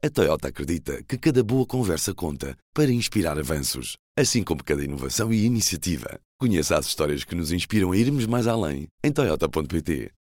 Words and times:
A 0.00 0.08
Toyota 0.08 0.46
acredita 0.46 1.02
que 1.02 1.18
cada 1.18 1.42
boa 1.42 1.66
conversa 1.66 2.14
conta 2.14 2.56
para 2.72 2.88
inspirar 2.88 3.36
avanços, 3.36 3.96
assim 4.16 4.44
como 4.44 4.62
cada 4.62 4.84
inovação 4.84 5.32
e 5.32 5.44
iniciativa. 5.44 6.20
Conheça 6.38 6.78
as 6.78 6.86
histórias 6.86 7.24
que 7.24 7.34
nos 7.34 7.50
inspiram 7.50 7.90
a 7.90 7.96
irmos 7.96 8.24
mais 8.24 8.46
além 8.46 8.86
em 9.02 9.10
Toyota.pt. 9.10 10.12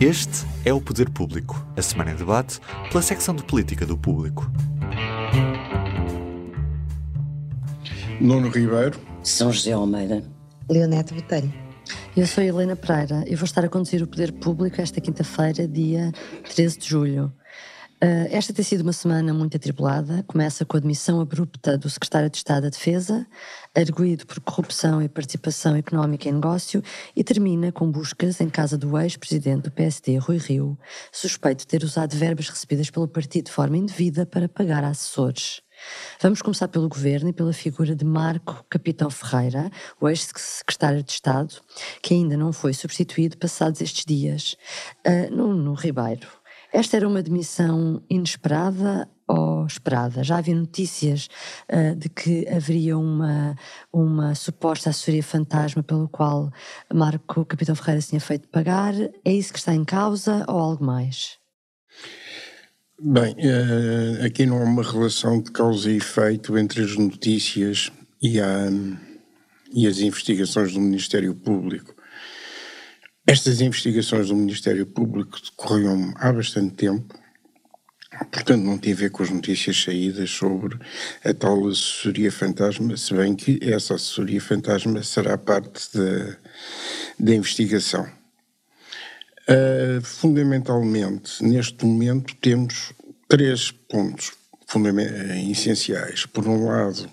Este 0.00 0.44
é 0.64 0.72
o 0.72 0.80
Poder 0.80 1.08
Público, 1.08 1.64
a 1.76 1.82
semana 1.82 2.10
em 2.10 2.16
debate 2.16 2.58
pela 2.90 3.00
secção 3.00 3.32
de 3.32 3.44
política 3.44 3.86
do 3.86 3.96
público. 3.96 4.50
Nuno 8.20 8.48
Ribeiro, 8.48 8.98
São 9.22 9.52
José 9.52 9.70
Almeida, 9.70 10.24
Leonete 10.68 11.14
Botelho. 11.14 11.54
Eu 12.16 12.26
sou 12.26 12.42
Helena 12.42 12.74
Pereira 12.74 13.24
e 13.28 13.36
vou 13.36 13.44
estar 13.44 13.64
a 13.64 13.68
conduzir 13.68 14.02
o 14.02 14.06
Poder 14.08 14.32
Público 14.32 14.80
esta 14.80 15.00
quinta-feira, 15.00 15.68
dia 15.68 16.10
13 16.52 16.76
de 16.76 16.88
julho. 16.88 17.32
Uh, 18.00 18.30
esta 18.30 18.52
tem 18.52 18.64
sido 18.64 18.82
uma 18.82 18.92
semana 18.92 19.34
muito 19.34 19.56
atribulada. 19.56 20.22
Começa 20.28 20.64
com 20.64 20.76
a 20.76 20.78
admissão 20.78 21.20
abrupta 21.20 21.76
do 21.76 21.90
Secretário 21.90 22.30
de 22.30 22.36
Estado 22.36 22.62
da 22.62 22.68
Defesa, 22.68 23.26
arguído 23.74 24.24
por 24.24 24.38
corrupção 24.38 25.02
e 25.02 25.08
participação 25.08 25.74
económica 25.74 26.28
em 26.28 26.32
negócio, 26.32 26.80
e 27.16 27.24
termina 27.24 27.72
com 27.72 27.90
buscas 27.90 28.40
em 28.40 28.48
casa 28.48 28.78
do 28.78 28.96
ex-presidente 28.96 29.62
do 29.62 29.72
PSD, 29.72 30.16
Rui 30.18 30.38
Rio, 30.38 30.78
suspeito 31.10 31.60
de 31.60 31.66
ter 31.66 31.82
usado 31.82 32.16
verbas 32.16 32.48
recebidas 32.48 32.88
pelo 32.88 33.08
partido 33.08 33.46
de 33.46 33.52
forma 33.52 33.76
indevida 33.76 34.24
para 34.24 34.48
pagar 34.48 34.84
assessores. 34.84 35.60
Vamos 36.20 36.42
começar 36.42 36.68
pelo 36.68 36.88
governo 36.88 37.30
e 37.30 37.32
pela 37.32 37.52
figura 37.52 37.94
de 37.94 38.04
Marco 38.04 38.64
Capitão 38.68 39.10
Ferreira, 39.10 39.70
o 40.00 40.08
ex-secretário 40.08 41.02
de 41.02 41.12
Estado, 41.12 41.54
que 42.02 42.14
ainda 42.14 42.36
não 42.36 42.52
foi 42.52 42.72
substituído 42.72 43.36
passados 43.38 43.80
estes 43.80 44.04
dias, 44.04 44.56
uh, 45.06 45.34
no, 45.34 45.54
no 45.54 45.74
Ribeiro. 45.74 46.28
Esta 46.72 46.96
era 46.96 47.08
uma 47.08 47.22
demissão 47.22 48.02
inesperada 48.10 49.08
ou 49.26 49.66
esperada? 49.66 50.22
Já 50.22 50.38
havia 50.38 50.54
notícias 50.54 51.28
uh, 51.70 51.96
de 51.96 52.08
que 52.08 52.46
haveria 52.48 52.98
uma, 52.98 53.56
uma 53.92 54.34
suposta 54.34 54.90
assessoria 54.90 55.22
fantasma 55.22 55.82
pelo 55.82 56.08
qual 56.08 56.52
Marco 56.92 57.44
Capitão 57.44 57.74
Ferreira 57.74 58.00
se 58.00 58.08
tinha 58.10 58.20
feito 58.20 58.48
pagar. 58.48 58.94
É 59.24 59.32
isso 59.32 59.52
que 59.52 59.58
está 59.58 59.74
em 59.74 59.84
causa 59.84 60.44
ou 60.46 60.58
algo 60.58 60.84
mais? 60.84 61.38
Bem, 63.00 63.34
uh, 63.34 64.24
aqui 64.26 64.44
não 64.44 64.58
há 64.58 64.64
uma 64.64 64.82
relação 64.82 65.40
de 65.40 65.50
causa 65.52 65.90
e 65.90 65.96
efeito 65.96 66.58
entre 66.58 66.82
as 66.82 66.96
notícias 66.96 67.92
e, 68.20 68.40
a, 68.40 68.68
e 69.72 69.86
as 69.86 70.00
investigações 70.00 70.72
do 70.72 70.80
Ministério 70.80 71.34
Público. 71.34 71.94
Estas 73.28 73.60
investigações 73.60 74.28
do 74.28 74.34
Ministério 74.34 74.86
Público 74.86 75.38
decorriam 75.38 76.14
há 76.16 76.32
bastante 76.32 76.76
tempo, 76.76 77.14
portanto 78.32 78.62
não 78.62 78.78
tem 78.78 78.94
a 78.94 78.96
ver 78.96 79.10
com 79.10 79.22
as 79.22 79.28
notícias 79.28 79.82
saídas 79.82 80.30
sobre 80.30 80.78
a 81.22 81.34
tal 81.34 81.68
assessoria 81.68 82.32
fantasma, 82.32 82.96
se 82.96 83.12
bem 83.12 83.36
que 83.36 83.58
essa 83.62 83.96
assessoria 83.96 84.40
fantasma 84.40 85.02
será 85.02 85.36
parte 85.36 85.90
da, 87.20 87.34
investigação. 87.34 88.08
Uh, 89.46 90.00
fundamentalmente, 90.02 91.44
neste 91.44 91.84
momento, 91.84 92.34
temos 92.36 92.94
três 93.28 93.70
pontos 93.70 94.32
essenciais. 95.50 96.24
Por 96.24 96.48
um 96.48 96.64
lado, 96.64 97.04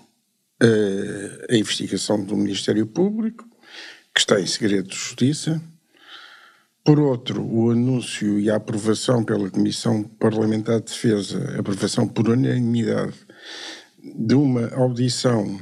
uh, 0.63 1.45
a 1.51 1.57
investigação 1.57 2.23
do 2.23 2.37
Ministério 2.37 2.87
Público, 2.87 3.45
que 4.13 4.21
está 4.21 4.39
em 4.39 4.47
segredo 4.47 4.87
de 4.87 4.95
justiça. 4.95 5.61
Por 6.85 6.99
outro, 6.99 7.43
o 7.43 7.71
anúncio 7.71 8.39
e 8.39 8.47
a 8.47 8.57
aprovação 8.57 9.23
pela 9.23 9.49
Comissão 9.49 10.03
Parlamentar 10.03 10.79
de 10.79 10.85
Defesa, 10.85 11.59
aprovação 11.59 12.07
por 12.07 12.29
unanimidade, 12.29 13.15
de 14.03 14.35
uma 14.35 14.71
audição 14.75 15.59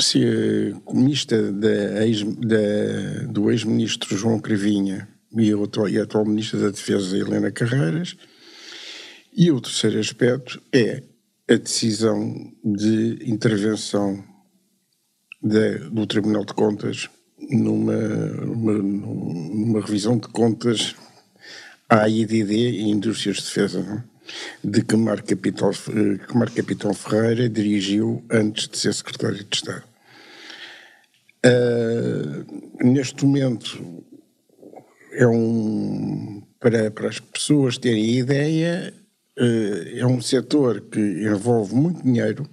se, 0.00 0.74
mista 0.94 1.52
da 1.52 2.06
ex, 2.06 2.22
da, 2.22 3.26
do 3.30 3.50
ex-ministro 3.50 4.16
João 4.16 4.40
Cravinha 4.40 5.06
e 5.36 5.52
a, 5.52 5.62
atual, 5.62 5.90
e 5.90 5.98
a 5.98 6.04
atual 6.04 6.24
Ministra 6.24 6.58
da 6.58 6.70
Defesa 6.70 7.18
Helena 7.18 7.52
Carreiras. 7.52 8.16
E 9.36 9.50
o 9.50 9.60
terceiro 9.60 10.00
aspecto 10.00 10.58
é 10.74 11.02
a 11.50 11.56
decisão 11.56 12.50
de 12.64 13.30
intervenção 13.30 14.24
de, 15.42 15.80
do 15.90 16.06
Tribunal 16.06 16.46
de 16.46 16.54
Contas 16.54 17.10
numa, 17.50 17.96
numa, 17.96 18.72
numa 18.72 19.80
revisão 19.80 20.18
de 20.18 20.28
contas 20.28 20.94
à 21.88 22.08
IDD 22.08 22.80
Indústrias 22.82 23.38
de 23.38 23.42
Defesa, 23.44 23.82
não? 23.82 23.96
É? 23.96 24.14
de 24.62 24.82
que 24.82 24.96
Marco 24.96 25.28
Capitão, 25.28 25.70
que 25.70 26.36
Marco 26.36 26.56
Capitão 26.56 26.94
Ferreira 26.94 27.48
dirigiu 27.48 28.24
antes 28.30 28.68
de 28.68 28.78
ser 28.78 28.94
secretário 28.94 29.44
de 29.44 29.56
Estado. 29.56 29.84
Uh, 31.44 32.82
neste 32.82 33.24
momento, 33.24 34.02
é 35.12 35.26
um, 35.26 36.42
para, 36.58 36.90
para 36.90 37.08
as 37.08 37.20
pessoas 37.20 37.76
terem 37.76 38.16
ideia, 38.16 38.94
uh, 39.38 39.98
é 39.98 40.06
um 40.06 40.22
setor 40.22 40.80
que 40.80 40.98
envolve 40.98 41.74
muito 41.74 42.02
dinheiro, 42.02 42.48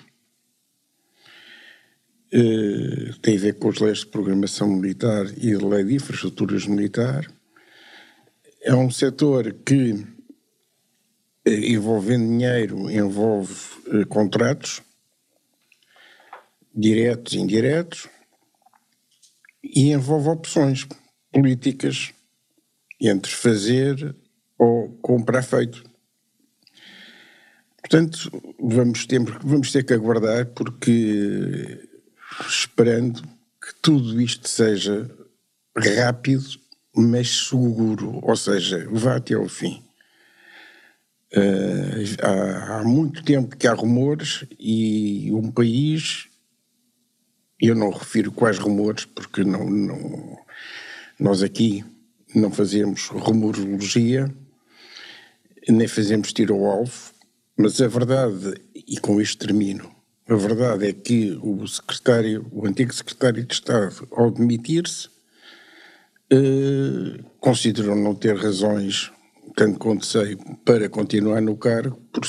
Uh, 2.34 3.14
tem 3.22 3.36
a 3.36 3.40
ver 3.42 3.60
com 3.60 3.68
as 3.68 3.80
leis 3.80 4.00
de 4.00 4.06
programação 4.06 4.70
militar 4.70 5.26
e 5.38 5.54
a 5.54 5.58
lei 5.58 5.84
de 5.84 5.96
infraestruturas 5.96 6.66
militar. 6.66 7.30
É 8.62 8.74
um 8.74 8.90
setor 8.90 9.54
que, 9.66 9.92
uh, 9.92 10.06
envolvendo 11.46 12.26
dinheiro, 12.26 12.90
envolve 12.90 13.54
uh, 13.88 14.08
contratos, 14.08 14.82
diretos 16.74 17.34
e 17.34 17.40
indiretos, 17.40 18.08
e 19.62 19.92
envolve 19.92 20.30
opções 20.30 20.88
políticas 21.34 22.14
entre 23.00 23.32
fazer 23.32 24.16
ou 24.58 24.90
comprar 25.02 25.44
feito. 25.44 25.84
Portanto, 27.78 28.32
vamos 28.58 29.06
ter, 29.06 29.20
vamos 29.44 29.72
ter 29.72 29.84
que 29.84 29.94
aguardar, 29.94 30.46
porque 30.46 31.90
esperando 32.48 33.22
que 33.62 33.74
tudo 33.82 34.22
isto 34.22 34.48
seja 34.48 35.10
rápido, 35.78 36.60
mas 36.96 37.48
seguro, 37.48 38.20
ou 38.22 38.36
seja, 38.36 38.88
vá 38.92 39.18
até 39.18 39.36
ao 39.36 39.48
fim. 39.48 39.82
Uh, 41.34 42.22
há, 42.22 42.80
há, 42.80 42.84
muito 42.84 43.24
tempo 43.24 43.56
que 43.56 43.66
há 43.66 43.74
rumores 43.74 44.44
e 44.60 45.32
um 45.32 45.50
país, 45.50 46.28
eu 47.60 47.74
não 47.74 47.90
refiro 47.90 48.32
quais 48.32 48.58
rumores, 48.58 49.06
porque 49.06 49.44
não, 49.44 49.70
não, 49.70 50.38
nós 51.18 51.42
aqui 51.42 51.86
não 52.36 52.52
fazemos 52.52 53.08
rumorologia, 53.08 54.34
nem 55.70 55.88
fazemos 55.88 56.34
tiro 56.34 56.56
ao 56.56 56.66
alvo, 56.66 57.14
mas 57.56 57.80
a 57.80 57.88
verdade, 57.88 58.62
e 58.76 58.98
com 59.00 59.22
isto 59.22 59.46
termino, 59.46 60.01
a 60.32 60.36
verdade 60.36 60.88
é 60.88 60.94
que 60.94 61.38
o 61.44 61.68
secretário, 61.68 62.48
o 62.54 62.66
antigo 62.66 62.94
secretário 62.94 63.44
de 63.46 63.54
Estado, 63.54 64.08
ao 64.12 64.32
demitir-se, 64.32 65.10
eh, 66.32 67.22
considerou 67.38 67.98
não 67.98 68.16
ter 68.16 68.38
razões, 68.38 69.12
tanto 69.58 69.78
quanto 69.78 70.06
sei, 70.06 70.38
para 70.64 70.88
continuar 70.88 71.42
no 71.42 71.58
cargo, 71.58 71.98
por 72.14 72.24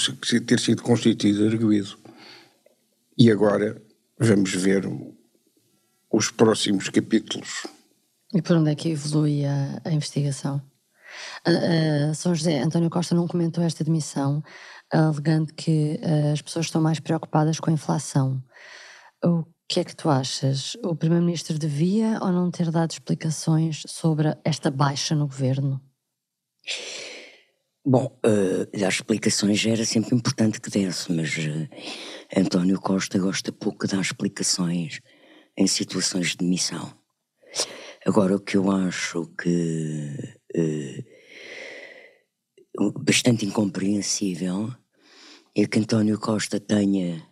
ter 0.44 0.58
sido 0.58 0.82
constituído 0.82 1.46
arguído. 1.46 1.96
E 3.16 3.30
agora 3.30 3.80
vamos 4.18 4.52
ver 4.52 4.82
os 6.10 6.28
próximos 6.28 6.88
capítulos. 6.88 7.68
E 8.34 8.42
por 8.42 8.56
onde 8.56 8.72
é 8.72 8.74
que 8.74 8.88
evolui 8.88 9.44
a, 9.44 9.80
a 9.84 9.92
investigação? 9.92 10.60
Uh, 11.46 12.12
São 12.16 12.34
José, 12.34 12.60
António 12.62 12.90
Costa 12.90 13.14
não 13.14 13.28
comentou 13.28 13.62
esta 13.62 13.84
demissão, 13.84 14.42
alegando 14.92 15.52
que 15.54 15.98
uh, 16.02 16.32
as 16.32 16.42
pessoas 16.42 16.66
estão 16.66 16.82
mais 16.82 17.00
preocupadas 17.00 17.58
com 17.58 17.70
a 17.70 17.72
inflação. 17.72 18.42
O 19.24 19.44
que 19.68 19.80
é 19.80 19.84
que 19.84 19.96
tu 19.96 20.10
achas? 20.10 20.76
O 20.84 20.94
Primeiro-Ministro 20.94 21.58
devia 21.58 22.18
ou 22.20 22.30
não 22.30 22.50
ter 22.50 22.70
dado 22.70 22.90
explicações 22.90 23.82
sobre 23.86 24.36
esta 24.44 24.70
baixa 24.70 25.14
no 25.14 25.26
governo? 25.26 25.80
Bom, 27.84 28.16
uh, 28.24 28.78
dar 28.78 28.88
explicações 28.88 29.64
era 29.66 29.84
sempre 29.84 30.14
importante 30.14 30.60
que 30.60 30.70
desse, 30.70 31.10
mas 31.10 31.36
uh, 31.36 31.68
António 32.36 32.80
Costa 32.80 33.18
gosta 33.18 33.50
pouco 33.50 33.86
de 33.86 33.96
dar 33.96 34.02
explicações 34.02 35.00
em 35.56 35.66
situações 35.66 36.28
de 36.28 36.36
demissão. 36.38 36.92
Agora, 38.06 38.36
o 38.36 38.40
que 38.40 38.56
eu 38.56 38.70
acho 38.70 39.26
que 39.36 40.16
uh, 40.56 41.04
bastante 43.00 43.44
incompreensível 43.46 44.72
é 45.54 45.66
que 45.66 45.78
António 45.78 46.18
Costa 46.18 46.58
tenha 46.58 47.26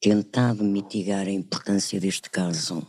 tentado 0.00 0.62
mitigar 0.62 1.26
a 1.26 1.30
importância 1.30 2.00
deste 2.00 2.30
caso, 2.30 2.86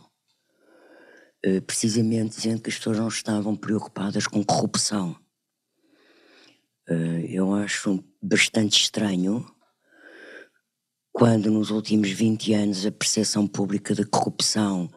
eh, 1.44 1.60
precisamente 1.60 2.36
dizendo 2.36 2.62
que 2.62 2.70
as 2.70 2.76
pessoas 2.76 2.98
não 2.98 3.08
estavam 3.08 3.56
preocupadas 3.56 4.26
com 4.26 4.44
corrupção. 4.44 5.16
Uh, 6.88 7.24
eu 7.28 7.54
acho 7.54 8.02
bastante 8.20 8.80
estranho 8.80 9.46
quando 11.12 11.50
nos 11.50 11.70
últimos 11.70 12.10
20 12.10 12.54
anos 12.54 12.84
a 12.84 12.90
percepção 12.90 13.46
pública 13.46 13.94
da 13.94 14.04
corrupção 14.04 14.90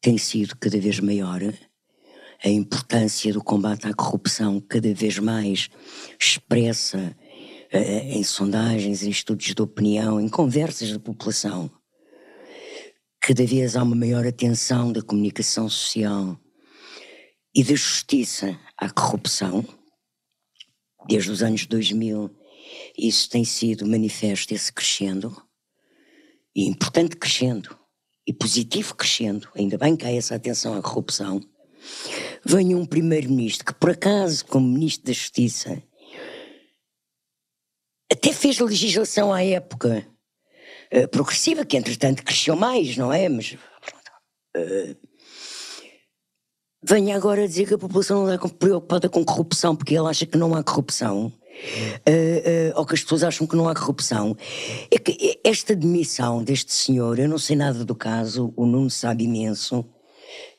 tem 0.00 0.18
sido 0.18 0.56
cada 0.56 0.80
vez 0.80 0.98
maior, 0.98 1.40
a 2.44 2.48
importância 2.48 3.32
do 3.32 3.42
combate 3.42 3.86
à 3.86 3.94
corrupção 3.94 4.60
cada 4.60 4.92
vez 4.92 5.18
mais 5.18 5.68
expressa 6.18 7.16
em 7.72 8.22
sondagens, 8.22 9.02
em 9.02 9.10
estudos 9.10 9.54
de 9.54 9.62
opinião, 9.62 10.20
em 10.20 10.28
conversas 10.28 10.92
da 10.92 10.98
população. 10.98 11.70
Cada 13.20 13.46
vez 13.46 13.76
há 13.76 13.82
uma 13.82 13.96
maior 13.96 14.26
atenção 14.26 14.92
da 14.92 15.00
comunicação 15.00 15.68
social 15.68 16.38
e 17.54 17.62
da 17.62 17.74
justiça 17.74 18.58
à 18.76 18.90
corrupção. 18.90 19.64
Desde 21.08 21.30
os 21.30 21.42
anos 21.42 21.66
2000, 21.66 22.30
isso 22.98 23.30
tem 23.30 23.44
sido 23.44 23.86
manifesto, 23.86 24.52
esse 24.52 24.72
crescendo, 24.72 25.34
e 26.54 26.66
importante 26.68 27.16
crescendo, 27.16 27.76
e 28.26 28.32
positivo 28.32 28.94
crescendo, 28.94 29.48
ainda 29.54 29.78
bem 29.78 29.96
que 29.96 30.04
há 30.04 30.12
essa 30.12 30.34
atenção 30.34 30.74
à 30.74 30.82
corrupção. 30.82 31.40
Vem 32.44 32.74
um 32.74 32.84
primeiro-ministro 32.84 33.64
que, 33.64 33.74
por 33.74 33.90
acaso, 33.90 34.44
como 34.44 34.68
ministro 34.68 35.06
da 35.06 35.12
Justiça, 35.12 35.82
até 38.12 38.32
fez 38.32 38.58
legislação 38.58 39.32
à 39.32 39.42
época 39.42 40.06
uh, 40.92 41.08
progressiva, 41.08 41.64
que 41.64 41.76
entretanto 41.76 42.22
cresceu 42.22 42.54
mais, 42.54 42.96
não 42.96 43.12
é? 43.12 43.28
Mas. 43.28 43.56
Uh, 44.56 44.96
venha 46.84 47.16
agora 47.16 47.48
dizer 47.48 47.66
que 47.66 47.74
a 47.74 47.78
população 47.78 48.26
não 48.26 48.34
está 48.34 48.48
preocupada 48.48 49.08
com 49.08 49.24
corrupção 49.24 49.74
porque 49.74 49.94
ele 49.94 50.08
acha 50.08 50.26
que 50.26 50.36
não 50.36 50.54
há 50.54 50.62
corrupção. 50.62 51.32
Uh, 52.08 52.72
uh, 52.74 52.78
ou 52.78 52.86
que 52.86 52.94
as 52.94 53.02
pessoas 53.02 53.22
acham 53.22 53.46
que 53.46 53.56
não 53.56 53.68
há 53.68 53.74
corrupção. 53.74 54.36
É 54.90 54.98
que 54.98 55.40
esta 55.44 55.74
demissão 55.74 56.42
deste 56.42 56.72
senhor, 56.72 57.18
eu 57.18 57.28
não 57.28 57.38
sei 57.38 57.56
nada 57.56 57.84
do 57.84 57.94
caso, 57.94 58.52
o 58.56 58.66
Nuno 58.66 58.90
sabe 58.90 59.24
imenso, 59.24 59.84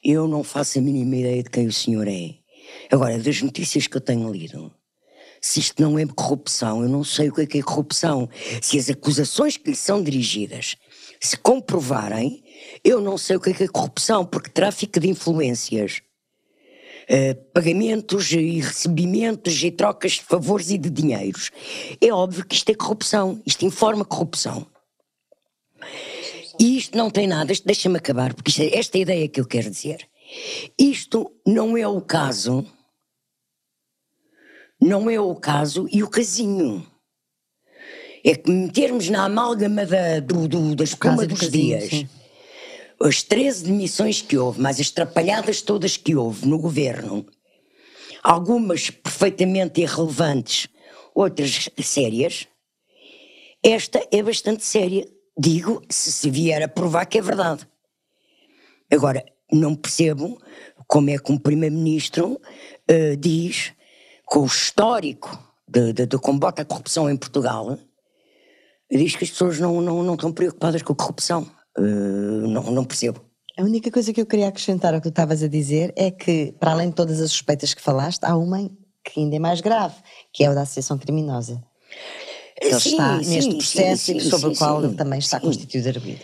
eu 0.04 0.28
não 0.28 0.44
faço 0.44 0.80
a 0.80 0.82
mínima 0.82 1.16
ideia 1.16 1.44
de 1.44 1.50
quem 1.50 1.68
o 1.68 1.74
senhor 1.74 2.08
é. 2.08 2.36
Agora, 2.92 3.18
das 3.20 3.42
notícias 3.42 3.88
que 3.88 3.98
eu 3.98 4.02
tenho 4.02 4.32
lido, 4.32 4.72
se 5.44 5.60
isto 5.60 5.84
não 5.84 6.00
é 6.00 6.06
corrupção, 6.06 6.84
eu 6.84 6.88
não 6.88 7.04
sei 7.04 7.28
o 7.28 7.34
que 7.34 7.42
é, 7.42 7.45
que 7.45 7.57
é 7.60 7.62
corrupção. 7.62 8.30
Se 8.62 8.80
as 8.80 8.90
acusações 8.90 9.57
que 9.57 9.72
lhe 9.72 9.75
são 9.75 10.01
dirigidas 10.01 10.78
se 11.19 11.36
comprovarem, 11.36 12.42
eu 12.81 13.01
não 13.01 13.18
sei 13.18 13.36
o 13.36 13.42
que 13.42 13.50
é, 13.50 13.54
que 13.54 13.63
é 13.66 13.68
corrupção, 13.68 14.25
porque 14.25 14.50
tráfico 14.50 15.01
de 15.01 15.10
influências, 15.10 16.01
uh, 17.10 17.36
pagamentos 17.54 18.31
e 18.31 18.62
recebimentos 18.62 19.62
e 19.62 19.69
trocas 19.69 20.13
de 20.13 20.22
favores 20.22 20.69
e 20.69 20.78
de 20.78 20.90
dinheiros, 20.90 21.51
é 22.00 22.10
óbvio 22.13 22.45
que 22.45 22.56
isto 22.56 22.69
é 22.72 22.75
corrupção, 22.75 23.42
isto 23.45 23.66
informa 23.66 24.06
corrupção. 24.06 24.66
E 26.57 26.78
isto 26.78 26.98
não 26.98 27.10
tem 27.10 27.28
nada, 27.28 27.54
deixa-me 27.66 27.98
acabar, 27.98 28.34
porque 28.34 28.63
é, 28.63 28.80
esta 28.80 28.98
é 28.98 29.00
a 29.00 29.01
ideia 29.01 29.28
que 29.28 29.42
eu 29.42 29.45
quero 29.45 29.69
dizer. 29.69 30.07
Isto 30.80 31.30
não 31.45 31.78
é 31.78 31.86
o 31.86 32.00
caso 32.00 32.66
não 34.83 35.09
é 35.09 35.19
o 35.19 35.33
caso 35.33 35.88
e 35.91 36.03
o 36.03 36.09
casinho. 36.09 36.85
É 38.24 38.35
que 38.35 38.51
metermos 38.51 39.09
na 39.09 39.25
amálgama 39.25 39.85
da, 39.85 40.19
do, 40.19 40.47
do, 40.47 40.75
da 40.75 40.83
espuma 40.83 41.25
dos 41.25 41.39
casinho, 41.39 41.80
dias 41.80 41.89
sim. 41.89 42.09
as 43.01 43.24
13 43.24 43.65
demissões 43.65 44.21
que 44.21 44.38
houve, 44.38 44.62
mais 44.62 44.80
as 44.80 44.89
trapalhadas 44.91 45.62
todas 45.62 45.97
que 45.97 46.15
houve 46.15 46.47
no 46.47 46.59
governo, 46.59 47.25
algumas 48.21 48.89
perfeitamente 48.89 49.81
irrelevantes, 49.81 50.68
outras 51.15 51.69
sérias, 51.81 52.47
esta 53.63 54.06
é 54.12 54.21
bastante 54.21 54.63
séria. 54.63 55.07
Digo, 55.38 55.81
se 55.89 56.12
se 56.12 56.30
vier 56.30 56.62
a 56.62 56.68
provar 56.68 57.06
que 57.06 57.18
é 57.18 57.21
verdade. 57.21 57.68
Agora, 58.91 59.25
não 59.51 59.75
percebo 59.75 60.38
como 60.88 61.09
é 61.09 61.18
que 61.18 61.31
um 61.31 61.38
primeiro-ministro 61.38 62.33
uh, 62.33 63.18
diz 63.18 63.74
com 64.33 64.39
o 64.39 64.45
histórico 64.47 65.38
do 66.09 66.19
combate 66.19 66.59
à 66.59 66.65
corrupção 66.65 67.07
em 67.07 67.15
Portugal, 67.15 67.77
diz 68.91 69.15
que 69.15 69.25
as 69.25 69.30
pessoas 69.30 69.59
não, 69.59 69.80
não, 69.80 70.01
não 70.01 70.15
estão 70.15 70.31
preocupadas 70.31 70.81
com 70.81 70.91
a 70.91 70.95
corrupção. 70.95 71.45
Uh, 71.77 72.47
não, 72.47 72.63
não 72.71 72.83
percebo. 72.83 73.24
A 73.59 73.62
única 73.62 73.91
coisa 73.91 74.12
que 74.12 74.19
eu 74.19 74.25
queria 74.25 74.47
acrescentar 74.47 74.95
ao 74.95 75.00
que 75.00 75.07
tu 75.07 75.09
estavas 75.09 75.44
a 75.44 75.47
dizer 75.47 75.94
é 75.95 76.09
que, 76.09 76.51
para 76.59 76.71
além 76.71 76.89
de 76.89 76.95
todas 76.95 77.21
as 77.21 77.30
suspeitas 77.30 77.75
que 77.75 77.81
falaste, 77.81 78.24
há 78.24 78.35
uma 78.35 78.71
que 79.03 79.19
ainda 79.19 79.35
é 79.35 79.39
mais 79.39 79.62
grave, 79.62 79.97
que 80.33 80.44
é 80.44 80.47
a 80.47 80.53
da 80.56 80.62
associação 80.63 80.97
criminosa. 80.97 81.63
Que 82.59 82.69
ele 82.69 82.75
está 82.75 83.24
sim, 83.24 83.30
neste 83.30 83.56
processo 83.56 84.03
sim, 84.03 84.19
sim, 84.19 84.30
sobre 84.31 84.47
o 84.50 84.56
qual 84.56 84.83
ele 84.83 84.95
também 84.95 85.19
está 85.19 85.39
constituído 85.39 85.89
arguido. 85.89 86.21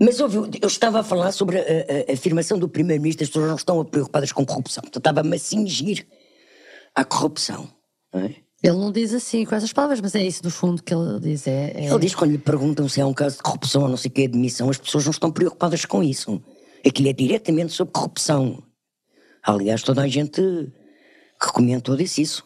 Mas 0.00 0.18
ouve, 0.18 0.38
eu 0.62 0.66
estava 0.66 1.00
a 1.00 1.04
falar 1.04 1.30
sobre 1.32 1.58
a, 1.58 1.62
a, 1.62 2.10
a 2.10 2.14
afirmação 2.14 2.58
do 2.58 2.70
Primeiro-Ministro, 2.70 3.24
as 3.24 3.28
pessoas 3.28 3.48
não 3.48 3.56
estão 3.56 3.84
preocupadas 3.84 4.32
com 4.32 4.46
corrupção. 4.46 4.82
Então 4.86 4.98
estava-me 4.98 5.36
a 5.36 5.38
cingir 5.38 6.06
à 6.94 7.04
corrupção. 7.04 7.68
Não 8.12 8.22
é? 8.22 8.36
Ele 8.62 8.76
não 8.78 8.90
diz 8.90 9.12
assim 9.12 9.44
com 9.44 9.54
essas 9.54 9.72
palavras, 9.74 10.00
mas 10.00 10.14
é 10.14 10.24
isso 10.24 10.42
no 10.42 10.50
fundo 10.50 10.82
que 10.82 10.94
ele 10.94 11.20
diz. 11.20 11.46
É, 11.46 11.72
é... 11.74 11.86
Ele 11.90 11.98
diz 11.98 12.14
quando 12.14 12.30
lhe 12.30 12.38
perguntam 12.38 12.88
se 12.88 13.00
é 13.00 13.04
um 13.04 13.12
caso 13.12 13.36
de 13.36 13.42
corrupção 13.42 13.82
ou 13.82 13.88
não 13.88 13.96
sei 13.96 14.10
o 14.10 14.14
que, 14.14 14.22
é 14.22 14.24
admissão, 14.24 14.70
as 14.70 14.78
pessoas 14.78 15.04
não 15.04 15.10
estão 15.10 15.30
preocupadas 15.30 15.84
com 15.84 16.02
isso. 16.02 16.42
Aquilo 16.86 17.08
é 17.08 17.12
diretamente 17.12 17.74
sobre 17.74 17.92
corrupção. 17.92 18.62
Aliás, 19.42 19.82
toda 19.82 20.02
a 20.02 20.08
gente 20.08 20.40
que 20.40 21.52
comentou 21.52 21.94
disse 21.94 22.22
isso. 22.22 22.42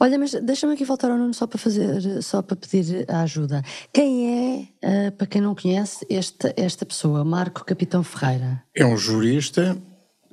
Olha, 0.00 0.18
mas 0.18 0.32
deixa-me 0.32 0.72
aqui 0.72 0.84
voltar 0.84 1.10
ao 1.10 1.18
Nuno 1.18 1.34
só 1.34 1.46
para 1.46 1.58
fazer, 1.58 2.22
só 2.22 2.40
para 2.40 2.56
pedir 2.56 3.04
a 3.10 3.20
ajuda. 3.20 3.62
Quem 3.92 4.70
é, 4.82 5.08
uh, 5.08 5.12
para 5.12 5.26
quem 5.26 5.42
não 5.42 5.54
conhece, 5.54 6.06
esta, 6.08 6.52
esta 6.56 6.86
pessoa, 6.86 7.24
Marco 7.24 7.64
Capitão 7.64 8.02
Ferreira? 8.02 8.64
É 8.74 8.86
um 8.86 8.96
jurista 8.96 9.76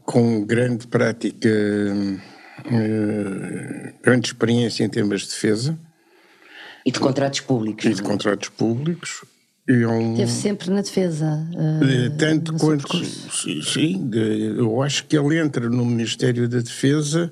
com 0.05 0.45
grande 0.45 0.87
prática 0.87 1.49
eh, 1.49 2.19
grande 4.01 4.27
experiência 4.27 4.83
em 4.83 4.89
temas 4.89 5.21
de 5.21 5.27
defesa. 5.27 5.77
E 6.85 6.91
de 6.91 7.00
contratos 7.00 7.39
públicos. 7.39 7.85
E 7.85 7.94
de 7.94 8.01
é? 8.01 8.03
contratos 8.03 8.50
públicos. 8.50 9.23
E 9.67 9.81
é 9.81 9.88
um, 9.88 10.15
Teve 10.15 10.31
sempre 10.31 10.69
na 10.69 10.81
defesa. 10.81 11.50
Uh, 11.51 12.15
tanto 12.17 12.53
quanto. 12.53 13.03
Sim, 13.03 14.07
de, 14.07 14.56
eu 14.57 14.81
acho 14.83 15.06
que 15.07 15.17
ele 15.17 15.39
entra 15.39 15.67
no 15.67 15.83
Ministério 15.83 16.47
da 16.47 16.59
Defesa. 16.59 17.31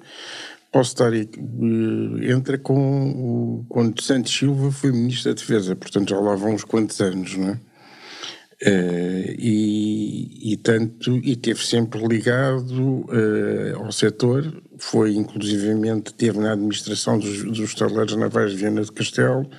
Posso 0.72 0.90
estar. 0.90 1.14
Uh, 1.14 2.24
entra 2.24 2.58
com. 2.58 3.12
O, 3.12 3.66
quando 3.70 4.02
Santos 4.02 4.36
Silva 4.36 4.72
foi 4.72 4.92
Ministro 4.92 5.32
da 5.32 5.40
Defesa, 5.40 5.76
portanto 5.76 6.10
já 6.10 6.20
lá 6.20 6.36
vão 6.36 6.56
uns 6.56 6.64
quantos 6.64 7.00
anos, 7.00 7.38
não 7.38 7.50
é? 7.50 7.60
Uh, 8.66 9.36
e, 9.38 10.54
e, 10.54 10.58
tanto 10.58 11.18
e 11.18 11.36
teve 11.36 11.64
sempre 11.66 12.02
ligado 12.08 13.06
uh, 13.10 13.84
ao 13.84 13.92
setor 13.92 14.64
foi 14.84 15.16
inclusivamente 15.16 16.14
teve 16.14 16.40
na 16.40 16.54
administração 16.54 17.18
dos, 17.18 17.44
dos 17.44 17.74
taleiros 17.74 18.16
navais 18.16 18.52
de 18.52 18.58
Viana 18.58 18.82
do 18.82 18.92
Castelo. 18.92 19.50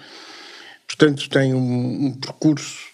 Portanto 0.86 1.28
tem 1.28 1.54
um, 1.54 2.06
um, 2.06 2.12
percurso 2.14 2.92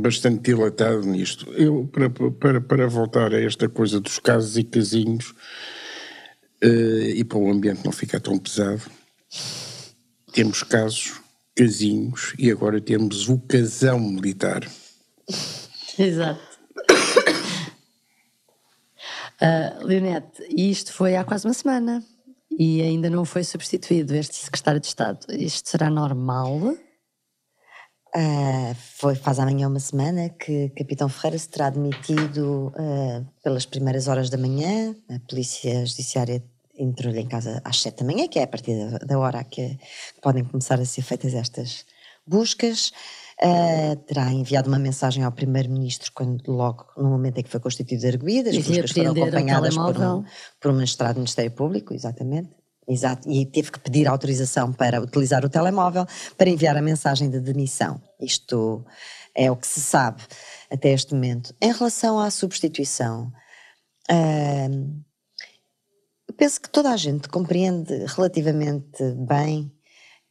bastante 0.00 0.42
dilatado 0.42 1.02
nisto. 1.06 1.50
Eu 1.52 1.88
para, 1.92 2.10
para, 2.10 2.60
para 2.60 2.86
voltar 2.86 3.32
a 3.34 3.40
esta 3.40 3.68
coisa 3.68 4.00
dos 4.00 4.18
casos 4.18 4.56
e 4.56 4.64
casinhos 4.64 5.30
uh, 6.64 7.10
e 7.14 7.22
para 7.24 7.38
o 7.38 7.50
ambiente 7.50 7.84
não 7.84 7.92
ficar 7.92 8.20
tão 8.20 8.38
pesado 8.38 8.82
temos 10.32 10.62
casos 10.62 11.20
casinhos 11.54 12.34
e 12.38 12.50
agora 12.50 12.80
temos 12.80 13.28
o 13.28 13.38
casão 13.38 14.00
militar. 14.00 14.66
Exato. 15.98 16.51
Uh, 19.42 19.84
Leonete, 19.84 20.40
isto 20.56 20.92
foi 20.92 21.16
há 21.16 21.24
quase 21.24 21.48
uma 21.48 21.52
semana 21.52 22.00
e 22.56 22.80
ainda 22.80 23.10
não 23.10 23.24
foi 23.24 23.42
substituído 23.42 24.14
este 24.14 24.36
secretário 24.36 24.80
de 24.80 24.86
Estado. 24.86 25.26
Isto 25.30 25.68
será 25.68 25.90
normal? 25.90 26.58
Uh, 28.14 28.74
foi 28.98 29.16
faz 29.16 29.40
amanhã 29.40 29.66
uma 29.66 29.80
semana 29.80 30.28
que 30.28 30.68
Capitão 30.76 31.08
Ferreira 31.08 31.38
se 31.38 31.48
terá 31.48 31.70
demitido 31.70 32.68
uh, 32.68 33.26
pelas 33.42 33.66
primeiras 33.66 34.06
horas 34.06 34.30
da 34.30 34.38
manhã. 34.38 34.94
A 35.10 35.18
Polícia 35.28 35.84
Judiciária 35.86 36.40
entrou-lhe 36.78 37.18
em 37.18 37.26
casa 37.26 37.60
às 37.64 37.82
sete 37.82 37.98
da 37.98 38.04
manhã, 38.04 38.28
que 38.28 38.38
é 38.38 38.44
a 38.44 38.46
partir 38.46 38.78
da, 38.78 38.98
da 38.98 39.18
hora 39.18 39.42
que 39.42 39.76
podem 40.22 40.44
começar 40.44 40.78
a 40.78 40.84
ser 40.84 41.02
feitas 41.02 41.34
estas 41.34 41.84
buscas. 42.24 42.92
Uh, 43.44 43.96
terá 44.06 44.32
enviado 44.32 44.68
uma 44.68 44.78
mensagem 44.78 45.24
ao 45.24 45.32
Primeiro-Ministro 45.32 46.12
quando 46.14 46.40
logo 46.46 46.86
no 46.96 47.10
momento 47.10 47.38
em 47.38 47.42
que 47.42 47.50
foi 47.50 47.58
constituído 47.58 48.06
arguído, 48.06 48.48
as 48.48 48.56
buscas 48.56 48.92
foram 48.92 49.10
acompanhadas 49.10 49.74
por 49.74 49.98
um, 49.98 50.24
por 50.60 50.70
um 50.70 50.74
magistrado 50.74 51.14
do 51.14 51.18
Ministério 51.18 51.50
Público, 51.50 51.92
exatamente. 51.92 52.50
Exato, 52.86 53.28
e 53.28 53.44
teve 53.46 53.72
que 53.72 53.80
pedir 53.80 54.06
autorização 54.06 54.72
para 54.72 55.00
utilizar 55.00 55.44
o 55.44 55.48
telemóvel 55.48 56.06
para 56.36 56.50
enviar 56.50 56.76
a 56.76 56.82
mensagem 56.82 57.28
de 57.30 57.40
demissão. 57.40 58.00
Isto 58.20 58.84
é 59.34 59.50
o 59.50 59.56
que 59.56 59.66
se 59.66 59.80
sabe 59.80 60.22
até 60.70 60.92
este 60.92 61.12
momento. 61.14 61.54
Em 61.60 61.72
relação 61.72 62.20
à 62.20 62.30
substituição, 62.30 63.32
uh, 64.10 65.02
penso 66.36 66.60
que 66.60 66.70
toda 66.70 66.90
a 66.90 66.96
gente 66.96 67.28
compreende 67.28 68.04
relativamente 68.06 69.02
bem 69.14 69.72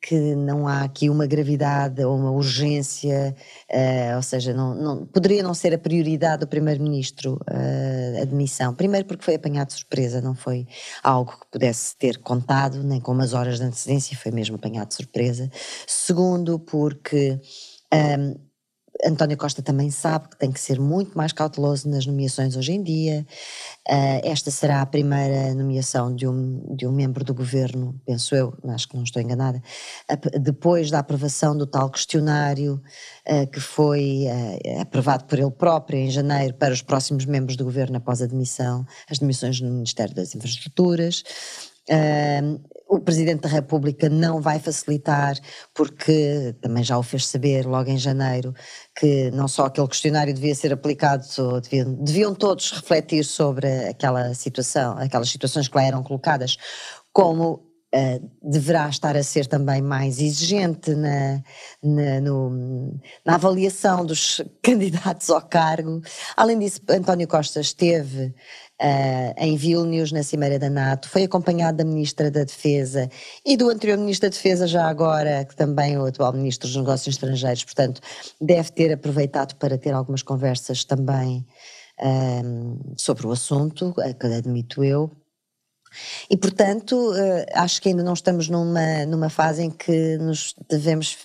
que 0.02 0.36
não 0.36 0.68
há 0.68 0.82
aqui 0.82 1.10
uma 1.10 1.28
gravidade 1.28 2.04
ou 2.04 2.18
uma 2.18 2.32
urgência, 2.32 3.36
uh, 3.70 4.16
ou 4.16 4.24
seja, 4.24 4.54
não, 4.54 4.74
não, 4.74 5.06
poderia 5.06 5.44
não 5.44 5.54
ser 5.54 5.74
a 5.76 5.78
prioridade 5.78 6.40
do 6.40 6.48
Primeiro-Ministro 6.48 7.40
uh, 7.50 8.22
a 8.22 8.26
demissão. 8.26 8.74
Primeiro 8.74 9.06
porque 9.06 9.24
foi 9.24 9.36
apanhado 9.36 9.68
de 9.68 9.76
surpresa, 9.76 10.20
não 10.20 10.34
foi 10.34 10.68
algo 11.04 11.32
que 11.40 11.46
pudesse 11.52 11.96
ter 11.96 12.18
contado, 12.18 12.84
nem 12.84 13.00
com 13.00 13.12
umas 13.12 13.34
horas 13.34 13.60
de 13.60 13.66
antecedência, 13.66 14.18
foi 14.18 14.32
mesmo 14.32 14.56
apanhado 14.56 14.88
de 14.88 14.96
surpresa. 14.96 15.50
Segundo 15.86 16.60
porque... 16.60 17.40
Um, 17.94 17.98
ehm, 17.98 18.51
António 19.04 19.38
Costa 19.38 19.62
também 19.62 19.90
sabe 19.90 20.30
que 20.30 20.38
tem 20.38 20.52
que 20.52 20.60
ser 20.60 20.80
muito 20.80 21.18
mais 21.18 21.34
cauteloso 21.34 21.90
nas 21.90 22.06
nomeações 22.06 22.56
hoje 22.56 22.74
em 22.74 22.84
dia. 22.84 23.26
Uh, 23.88 24.22
esta 24.24 24.52
será 24.52 24.82
a 24.82 24.86
primeira 24.86 25.54
nomeação 25.54 26.14
de 26.16 26.28
um, 26.28 26.76
de 26.76 26.86
um 26.86 26.92
membro 26.92 27.24
do 27.24 27.34
governo, 27.34 28.00
penso 28.06 28.36
eu, 28.36 28.54
acho 28.70 28.88
que 28.88 28.96
não 28.96 29.04
estou 29.04 29.22
enganada, 29.22 29.62
depois 30.40 30.92
da 30.92 31.00
aprovação 31.00 31.58
do 31.58 31.66
tal 31.66 31.90
questionário 31.90 32.82
uh, 33.28 33.48
que 33.48 33.60
foi 33.60 34.26
uh, 34.28 34.82
aprovado 34.82 35.26
por 35.26 35.40
ele 35.40 35.52
próprio 35.52 36.00
em 36.00 36.10
janeiro 36.10 36.54
para 36.54 36.74
os 36.74 36.82
próximos 36.82 37.26
membros 37.26 37.58
do 37.58 37.64
governo 37.64 37.98
após 37.98 38.22
a 38.22 38.28
demissão, 38.28 38.86
as 39.10 39.18
demissões 39.18 39.60
no 39.60 39.72
Ministério 39.72 40.14
das 40.14 40.36
Infraestruturas. 40.36 41.24
Uh, 41.90 42.62
o 42.92 43.00
Presidente 43.00 43.44
da 43.44 43.50
República 43.50 44.10
não 44.10 44.42
vai 44.42 44.60
facilitar, 44.60 45.38
porque 45.74 46.54
também 46.62 46.84
já 46.84 46.98
o 46.98 47.04
fez 47.04 47.26
saber 47.26 47.66
logo 47.66 47.90
em 47.90 47.98
janeiro, 47.98 48.54
que 49.00 49.32
não 49.32 49.48
só 49.48 49.66
aquele 49.68 49.88
questionário 49.88 50.34
devia 50.34 50.54
ser 50.54 50.74
aplicado, 50.74 51.24
deviam, 51.62 51.94
deviam 52.04 52.36
todos 52.36 52.70
refletir 52.72 53.24
sobre 53.24 53.88
aquela 53.88 54.34
situação, 54.34 54.98
aquelas 54.98 55.30
situações 55.30 55.70
que 55.70 55.78
lá 55.78 55.84
eram 55.84 56.04
colocadas, 56.04 56.58
como 57.14 57.72
Uh, 57.94 58.26
deverá 58.42 58.88
estar 58.88 59.18
a 59.18 59.22
ser 59.22 59.48
também 59.48 59.82
mais 59.82 60.22
exigente 60.22 60.96
na, 60.96 61.44
na, 61.84 62.22
no, 62.22 62.98
na, 63.26 63.36
avaliação 63.36 64.06
dos 64.06 64.42
candidatos 64.64 65.30
ao 65.30 65.42
cargo. 65.42 66.00
Além 66.38 66.58
disso, 66.58 66.80
António 66.88 67.28
Costa 67.28 67.60
esteve 67.60 68.34
uh, 68.82 69.34
em 69.38 69.56
Vilnius, 69.56 70.12
na 70.12 70.24
Cimeira 70.24 70.58
da 70.58 70.70
NATO, 70.70 71.08
foi 71.08 71.24
acompanhado 71.24 71.78
da 71.78 71.84
Ministra 71.84 72.32
da 72.32 72.44
Defesa 72.44 73.10
e 73.46 73.56
do 73.56 73.70
anterior 73.70 73.98
Ministro 73.98 74.30
da 74.30 74.36
Defesa, 74.36 74.68
já 74.68 74.88
agora, 74.88 75.46
que 75.46 75.56
também 75.56 75.94
é 75.94 76.00
o 76.00 76.06
atual 76.06 76.34
Ministro 76.34 76.68
dos 76.68 76.76
Negócios 76.76 77.16
Estrangeiros, 77.16 77.64
portanto, 77.64 78.02
deve 78.40 78.72
ter 78.72 78.92
aproveitado 78.92 79.56
para 79.56 79.78
ter 79.78 79.94
algumas 79.94 80.24
conversas 80.24 80.84
também 80.84 81.46
um, 82.02 82.80
ah, 82.80 82.94
sobre 82.98 83.28
o 83.28 83.32
assunto, 83.32 83.94
que 84.20 84.28
admito 84.28 84.84
eu. 84.84 85.12
E, 86.30 86.38
portanto, 86.38 87.12
acho 87.54 87.82
que 87.82 87.90
ainda 87.90 88.02
não 88.02 88.14
estamos 88.14 88.48
numa, 88.48 89.06
numa 89.06 89.30
fase 89.30 89.64
em 89.64 89.70
que 89.70 90.18
nos 90.18 90.56
devemos, 90.70 91.18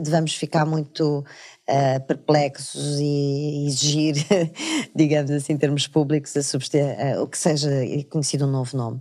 devemos 0.00 0.34
ficar 0.36 0.64
muito 0.64 1.24
uh, 1.72 2.00
perplexos 2.06 2.98
e 3.00 3.66
exigir, 3.66 4.14
digamos 4.94 5.30
assim, 5.30 5.54
em 5.54 5.58
termos 5.58 5.86
públicos, 5.86 6.36
a 6.36 6.40
uh, 6.40 7.22
o 7.22 7.26
que 7.26 7.38
seja 7.38 7.70
conhecido 8.10 8.46
um 8.46 8.50
novo 8.50 8.76
nome. 8.76 9.00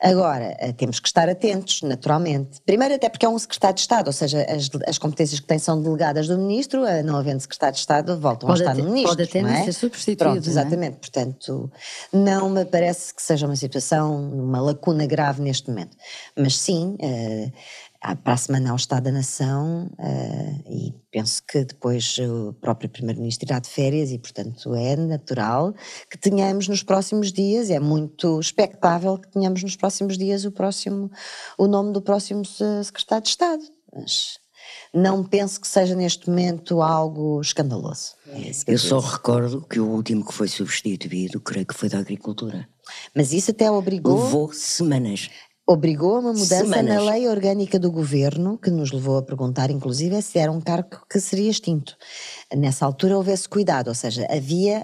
Agora, 0.00 0.56
eh, 0.60 0.72
temos 0.72 1.00
que 1.00 1.08
estar 1.08 1.28
atentos, 1.28 1.82
naturalmente. 1.82 2.60
Primeiro, 2.64 2.94
até 2.94 3.08
porque 3.08 3.26
é 3.26 3.28
um 3.28 3.36
secretário 3.36 3.74
de 3.74 3.80
Estado, 3.80 4.06
ou 4.06 4.12
seja, 4.12 4.46
as, 4.48 4.70
as 4.86 4.96
competências 4.96 5.40
que 5.40 5.46
tem 5.46 5.58
são 5.58 5.82
delegadas 5.82 6.28
do 6.28 6.38
ministro, 6.38 6.82
não 7.04 7.16
havendo 7.16 7.40
secretário 7.40 7.74
de 7.74 7.80
Estado, 7.80 8.16
voltam 8.16 8.46
pode 8.46 8.62
a 8.62 8.70
estar 8.70 8.80
no 8.80 8.88
ministro. 8.90 9.16
Pode 9.16 9.28
até 9.28 9.42
não 9.42 9.50
é? 9.50 9.64
ser 9.64 9.72
substituído. 9.72 10.18
Pronto, 10.18 10.48
exatamente. 10.48 10.94
É? 10.94 10.98
Portanto, 11.00 11.72
não 12.12 12.48
me 12.48 12.64
parece 12.64 13.12
que 13.12 13.20
seja 13.20 13.46
uma 13.46 13.56
situação, 13.56 14.14
uma 14.24 14.60
lacuna 14.60 15.04
grave 15.04 15.42
neste 15.42 15.68
momento. 15.68 15.96
Mas 16.36 16.56
sim. 16.56 16.96
Uh, 17.02 17.52
para 18.00 18.34
a 18.34 18.36
semana 18.36 18.70
ao 18.70 18.76
Estado 18.76 19.04
da 19.04 19.12
Nação 19.12 19.90
uh, 19.98 20.70
e 20.70 20.94
penso 21.10 21.42
que 21.44 21.64
depois 21.64 22.16
o 22.18 22.52
próprio 22.54 22.88
Primeiro-Ministro 22.88 23.48
irá 23.48 23.58
de 23.58 23.68
férias 23.68 24.12
e, 24.12 24.18
portanto, 24.18 24.74
é 24.74 24.94
natural 24.94 25.74
que 26.08 26.16
tenhamos 26.16 26.68
nos 26.68 26.82
próximos 26.82 27.32
dias, 27.32 27.70
é 27.70 27.80
muito 27.80 28.38
expectável 28.38 29.18
que 29.18 29.28
tenhamos 29.28 29.62
nos 29.62 29.74
próximos 29.74 30.16
dias 30.16 30.44
o 30.44 30.52
próximo, 30.52 31.10
o 31.58 31.66
nome 31.66 31.92
do 31.92 32.00
próximo 32.00 32.44
Secretário 32.44 33.24
de 33.24 33.30
Estado. 33.30 33.62
Mas 33.92 34.38
não 34.92 35.24
penso 35.24 35.60
que 35.60 35.66
seja 35.66 35.94
neste 35.94 36.28
momento 36.28 36.82
algo 36.82 37.40
escandaloso. 37.40 38.12
É 38.26 38.50
eu 38.66 38.78
só 38.78 38.98
recordo 38.98 39.62
que 39.62 39.80
o 39.80 39.86
último 39.86 40.24
que 40.24 40.32
foi 40.32 40.48
substituído, 40.48 41.40
creio 41.40 41.66
que 41.66 41.74
foi 41.74 41.88
da 41.88 41.98
Agricultura. 41.98 42.68
Mas 43.14 43.32
isso 43.32 43.50
até 43.50 43.70
obrigou. 43.70 44.22
Levou 44.22 44.52
semanas 44.52 45.30
obrigou 45.68 46.16
a 46.16 46.20
uma 46.20 46.32
mudança 46.32 46.64
Semanas. 46.64 46.94
na 47.04 47.10
lei 47.10 47.28
orgânica 47.28 47.78
do 47.78 47.92
governo, 47.92 48.56
que 48.56 48.70
nos 48.70 48.90
levou 48.90 49.18
a 49.18 49.22
perguntar, 49.22 49.70
inclusive, 49.70 50.20
se 50.22 50.38
era 50.38 50.50
um 50.50 50.62
cargo 50.62 50.88
que 51.10 51.20
seria 51.20 51.50
extinto. 51.50 51.94
Nessa 52.56 52.86
altura 52.86 53.18
houve 53.18 53.32
esse 53.32 53.46
cuidado, 53.46 53.88
ou 53.88 53.94
seja, 53.94 54.26
havia, 54.30 54.82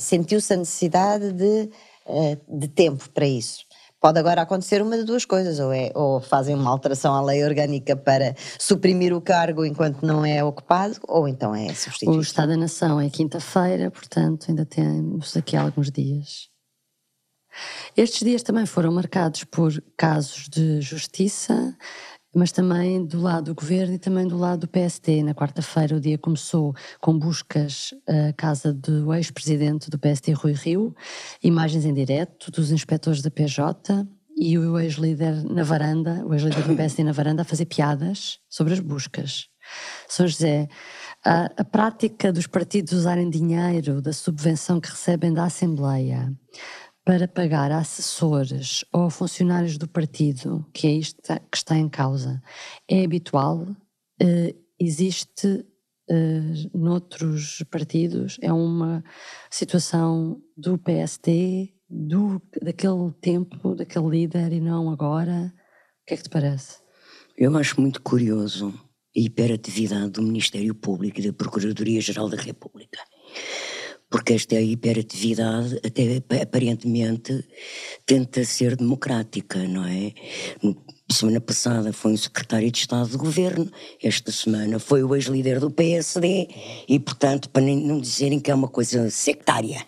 sentiu-se 0.00 0.54
a 0.54 0.56
necessidade 0.56 1.32
de, 1.32 1.68
eh, 2.06 2.38
de 2.48 2.66
tempo 2.68 3.10
para 3.10 3.26
isso. 3.26 3.66
Pode 4.00 4.18
agora 4.18 4.40
acontecer 4.40 4.80
uma 4.80 4.96
de 4.96 5.04
duas 5.04 5.26
coisas, 5.26 5.58
ou, 5.58 5.70
é, 5.70 5.90
ou 5.94 6.18
fazem 6.20 6.54
uma 6.54 6.70
alteração 6.70 7.14
à 7.14 7.20
lei 7.20 7.44
orgânica 7.44 7.94
para 7.94 8.34
suprimir 8.58 9.14
o 9.14 9.20
cargo 9.20 9.66
enquanto 9.66 10.02
não 10.02 10.24
é 10.24 10.42
ocupado, 10.42 10.96
ou 11.06 11.28
então 11.28 11.54
é 11.54 11.74
substituído. 11.74 12.18
O 12.18 12.22
Estado 12.22 12.50
da 12.50 12.56
Nação 12.56 12.98
é 12.98 13.10
quinta-feira, 13.10 13.90
portanto 13.90 14.46
ainda 14.48 14.64
temos 14.64 15.36
aqui 15.36 15.56
alguns 15.56 15.90
dias. 15.90 16.55
Estes 17.96 18.20
dias 18.20 18.42
também 18.42 18.66
foram 18.66 18.92
marcados 18.92 19.44
por 19.44 19.72
casos 19.96 20.48
de 20.48 20.80
justiça, 20.80 21.76
mas 22.34 22.52
também 22.52 23.04
do 23.04 23.20
lado 23.20 23.46
do 23.46 23.54
governo 23.54 23.94
e 23.94 23.98
também 23.98 24.28
do 24.28 24.36
lado 24.36 24.66
do 24.66 24.68
PST. 24.68 25.22
Na 25.22 25.34
quarta-feira 25.34 25.96
o 25.96 26.00
dia 26.00 26.18
começou 26.18 26.74
com 27.00 27.18
buscas 27.18 27.94
à 28.06 28.32
casa 28.34 28.74
do 28.74 29.12
ex-presidente 29.14 29.88
do 29.88 29.98
PST, 29.98 30.32
Rui 30.32 30.52
Rio, 30.52 30.94
imagens 31.42 31.86
em 31.86 31.94
direto 31.94 32.50
dos 32.50 32.70
inspectores 32.70 33.22
da 33.22 33.30
PJ 33.30 34.06
e 34.36 34.58
o 34.58 34.78
ex-líder 34.78 35.42
na 35.44 35.62
varanda, 35.62 36.22
o 36.26 36.34
ex-líder 36.34 36.62
do 36.62 36.76
PSD 36.76 37.02
na 37.04 37.12
varanda 37.12 37.40
a 37.40 37.44
fazer 37.44 37.64
piadas 37.64 38.38
sobre 38.50 38.74
as 38.74 38.80
buscas. 38.80 39.48
São 40.06 40.28
José, 40.28 40.68
a, 41.24 41.46
a, 41.56 41.64
prática 41.64 42.32
dos 42.32 42.46
partidos 42.46 42.92
usarem 42.92 43.28
dinheiro 43.28 44.00
da 44.00 44.12
subvenção 44.12 44.78
que 44.78 44.90
recebem 44.90 45.32
da 45.32 45.44
Assembleia 45.44 46.32
para 47.06 47.28
pagar 47.28 47.70
assessores 47.70 48.84
ou 48.92 49.08
funcionários 49.08 49.78
do 49.78 49.86
partido, 49.86 50.66
que 50.74 50.88
é 50.88 50.90
isto 50.90 51.22
que 51.22 51.56
está 51.56 51.78
em 51.78 51.88
causa, 51.88 52.42
é 52.90 53.04
habitual? 53.04 53.62
Uh, 54.20 54.52
existe 54.76 55.46
uh, 55.46 56.76
noutros 56.76 57.62
partidos? 57.70 58.38
É 58.42 58.52
uma 58.52 59.04
situação 59.48 60.42
do 60.56 60.76
PST, 60.76 61.72
do, 61.88 62.42
daquele 62.60 63.12
tempo, 63.20 63.76
daquele 63.76 64.08
líder 64.08 64.52
e 64.52 64.60
não 64.60 64.90
agora? 64.90 65.54
O 66.02 66.06
que 66.08 66.14
é 66.14 66.16
que 66.16 66.24
te 66.24 66.30
parece? 66.30 66.80
Eu 67.38 67.56
acho 67.56 67.80
muito 67.80 68.02
curioso 68.02 68.74
a 69.16 69.20
hiperatividade 69.20 70.10
do 70.10 70.22
Ministério 70.22 70.74
Público 70.74 71.20
e 71.20 71.26
da 71.28 71.32
Procuradoria-Geral 71.32 72.28
da 72.28 72.36
República 72.36 72.98
porque 74.16 74.32
esta 74.32 74.58
hiperatividade 74.58 75.78
até 75.84 76.22
aparentemente 76.40 77.46
tenta 78.06 78.42
ser 78.46 78.74
democrática, 78.74 79.58
não 79.68 79.84
é? 79.84 80.14
Semana 81.12 81.38
passada 81.38 81.92
foi 81.92 82.12
um 82.12 82.16
secretário 82.16 82.70
de 82.70 82.78
Estado 82.78 83.10
do 83.10 83.18
Governo, 83.18 83.70
esta 84.02 84.32
semana 84.32 84.78
foi 84.78 85.04
o 85.04 85.14
ex-líder 85.14 85.60
do 85.60 85.70
PSD 85.70 86.48
e, 86.88 86.98
portanto, 86.98 87.50
para 87.50 87.60
não 87.60 88.00
dizerem 88.00 88.40
que 88.40 88.50
é 88.50 88.54
uma 88.54 88.68
coisa 88.68 89.10
sectária. 89.10 89.84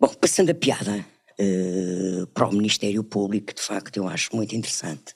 bom, 0.00 0.08
passando 0.20 0.50
a 0.50 0.54
piada 0.54 1.06
uh, 1.38 2.26
para 2.34 2.48
o 2.48 2.52
Ministério 2.52 3.04
Público, 3.04 3.54
de 3.54 3.62
facto, 3.62 3.98
eu 3.98 4.08
acho 4.08 4.34
muito 4.34 4.56
interessante. 4.56 5.14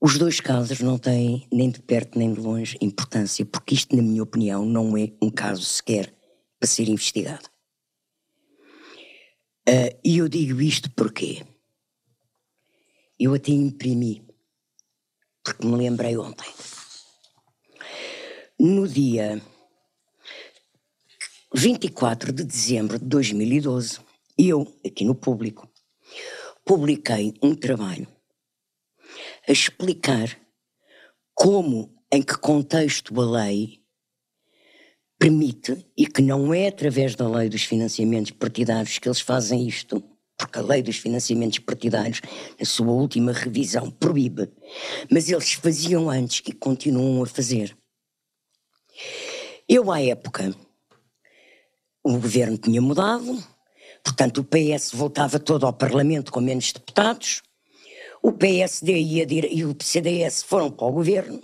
Os 0.00 0.16
dois 0.16 0.38
casos 0.40 0.78
não 0.78 0.96
têm, 0.96 1.48
nem 1.50 1.70
de 1.70 1.80
perto 1.80 2.16
nem 2.16 2.32
de 2.32 2.38
longe, 2.38 2.78
importância, 2.80 3.44
porque 3.44 3.74
isto, 3.74 3.96
na 3.96 4.02
minha 4.02 4.22
opinião, 4.22 4.64
não 4.64 4.96
é 4.96 5.10
um 5.20 5.28
caso 5.28 5.62
sequer 5.64 6.14
para 6.58 6.68
ser 6.68 6.88
investigado. 6.88 7.48
Uh, 9.68 9.98
e 10.04 10.18
eu 10.18 10.28
digo 10.28 10.60
isto 10.60 10.88
porque 10.92 11.44
eu 13.18 13.34
até 13.34 13.50
imprimi, 13.50 14.24
porque 15.42 15.66
me 15.66 15.76
lembrei 15.76 16.16
ontem. 16.16 16.48
No 18.58 18.86
dia 18.86 19.42
24 21.52 22.32
de 22.32 22.44
dezembro 22.44 23.00
de 23.00 23.04
2012, 23.04 23.98
eu, 24.38 24.78
aqui 24.86 25.04
no 25.04 25.14
público, 25.16 25.68
publiquei 26.64 27.34
um 27.42 27.52
trabalho 27.52 28.06
a 29.48 29.52
explicar 29.52 30.38
como, 31.34 31.96
em 32.12 32.22
que 32.22 32.36
contexto 32.36 33.18
a 33.20 33.30
lei 33.42 33.80
permite 35.18 35.86
e 35.96 36.06
que 36.06 36.20
não 36.20 36.52
é 36.52 36.68
através 36.68 37.16
da 37.16 37.28
lei 37.28 37.48
dos 37.48 37.62
financiamentos 37.62 38.30
partidários 38.32 38.98
que 38.98 39.08
eles 39.08 39.20
fazem 39.20 39.66
isto, 39.66 40.02
porque 40.36 40.58
a 40.58 40.62
lei 40.62 40.82
dos 40.82 40.98
financiamentos 40.98 41.58
partidários, 41.60 42.20
na 42.58 42.66
sua 42.66 42.92
última 42.92 43.32
revisão, 43.32 43.90
proíbe, 43.90 44.48
mas 45.10 45.28
eles 45.28 45.54
faziam 45.54 46.10
antes 46.10 46.42
e 46.46 46.52
continuam 46.52 47.22
a 47.22 47.26
fazer. 47.26 47.76
Eu, 49.68 49.90
à 49.90 50.00
época, 50.00 50.54
o 52.04 52.12
governo 52.12 52.58
tinha 52.58 52.80
mudado, 52.80 53.42
portanto, 54.04 54.38
o 54.38 54.44
PS 54.44 54.92
voltava 54.92 55.38
todo 55.38 55.66
ao 55.66 55.72
Parlamento 55.72 56.30
com 56.30 56.40
menos 56.40 56.72
deputados, 56.72 57.42
o 58.22 58.32
PSD 58.32 58.92
e, 58.92 59.56
e 59.58 59.64
o 59.64 59.76
CDS 59.80 60.42
foram 60.42 60.70
para 60.70 60.86
o 60.86 60.92
governo, 60.92 61.42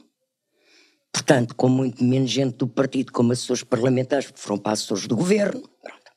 portanto, 1.13 1.55
com 1.55 1.69
muito 1.69 2.03
menos 2.03 2.31
gente 2.31 2.57
do 2.57 2.69
partido 2.69 3.13
como 3.13 3.33
assessores 3.33 3.63
parlamentares, 3.63 4.33
foram 4.35 4.59
para 4.59 4.73
assessores 4.73 5.07
do 5.07 5.17
governo. 5.17 5.69
Pronto. 5.83 6.13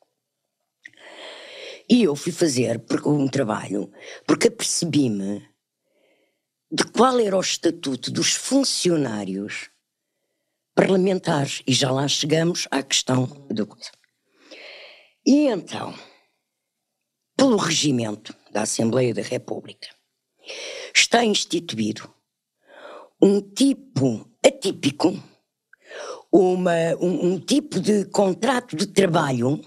E 1.90 2.04
eu 2.04 2.16
fui 2.16 2.32
fazer 2.32 2.84
um 3.06 3.28
trabalho 3.28 3.92
porque 4.26 4.48
apercebi-me 4.48 5.48
de 6.72 6.84
qual 6.84 7.20
era 7.20 7.38
o 7.38 7.42
estatuto 7.42 8.12
dos 8.12 8.34
funcionários 8.34 9.70
parlamentares. 10.76 11.64
E 11.66 11.74
já 11.74 11.90
lá 11.90 12.08
chegamos 12.08 12.68
à 12.70 12.84
questão 12.84 13.26
da 13.50 13.66
coisa. 13.66 13.92
E 15.26 15.48
então, 15.48 15.94
pelo 17.36 17.58
regimento 17.58 18.36
da 18.52 18.62
Assembleia 18.62 19.14
da 19.14 19.22
República, 19.22 19.88
está 20.94 21.24
instituído 21.24 22.10
um 23.22 23.42
tipo 23.42 24.30
atípico, 24.46 25.18
uma, 26.32 26.96
um, 27.00 27.34
um 27.34 27.40
tipo 27.40 27.80
de 27.80 28.06
contrato 28.06 28.76
de 28.76 28.88
trabalho 28.88 29.60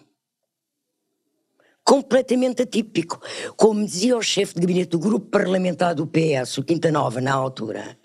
completamente 1.84 2.62
atípico. 2.62 3.20
Como 3.56 3.84
dizia 3.84 4.16
o 4.16 4.22
chefe 4.22 4.54
de 4.54 4.60
gabinete 4.60 4.90
do 4.90 4.98
grupo 4.98 5.26
parlamentar 5.26 5.94
do 5.94 6.06
PS, 6.06 6.58
o 6.58 6.64
Quinta 6.64 6.90
Nova, 6.92 7.20
na 7.20 7.34
altura, 7.34 7.98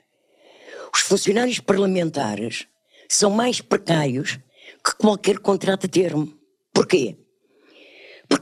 os 0.94 1.02
funcionários 1.02 1.60
parlamentares 1.60 2.68
são 3.08 3.30
mais 3.30 3.62
precários 3.62 4.40
que 4.84 4.96
qualquer 4.98 5.38
contrato 5.40 5.86
a 5.86 5.90
termo. 5.90 6.34
Porquê? 6.74 7.18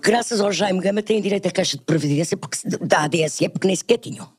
Graças 0.03 0.41
ao 0.41 0.51
Jaime 0.51 0.81
Gama 0.81 1.01
têm 1.01 1.21
direito 1.21 1.47
à 1.47 1.51
caixa 1.51 1.77
de 1.77 1.83
previdência 1.83 2.35
porque, 2.35 2.57
da 2.81 3.03
ADSE 3.03 3.47
porque 3.47 3.67
nem 3.67 3.75
sequer 3.75 3.97
tinham. 3.97 4.29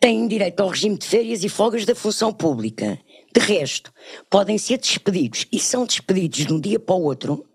Têm 0.00 0.26
direito 0.26 0.60
ao 0.60 0.68
regime 0.68 0.98
de 0.98 1.06
férias 1.06 1.44
e 1.44 1.48
folgas 1.48 1.84
da 1.84 1.94
função 1.94 2.32
pública. 2.32 2.98
De 3.32 3.40
resto, 3.40 3.92
podem 4.28 4.58
ser 4.58 4.78
despedidos 4.78 5.46
e 5.52 5.60
são 5.60 5.86
despedidos 5.86 6.44
de 6.44 6.52
um 6.52 6.60
dia 6.60 6.80
para 6.80 6.96
o 6.96 7.02
outro 7.02 7.46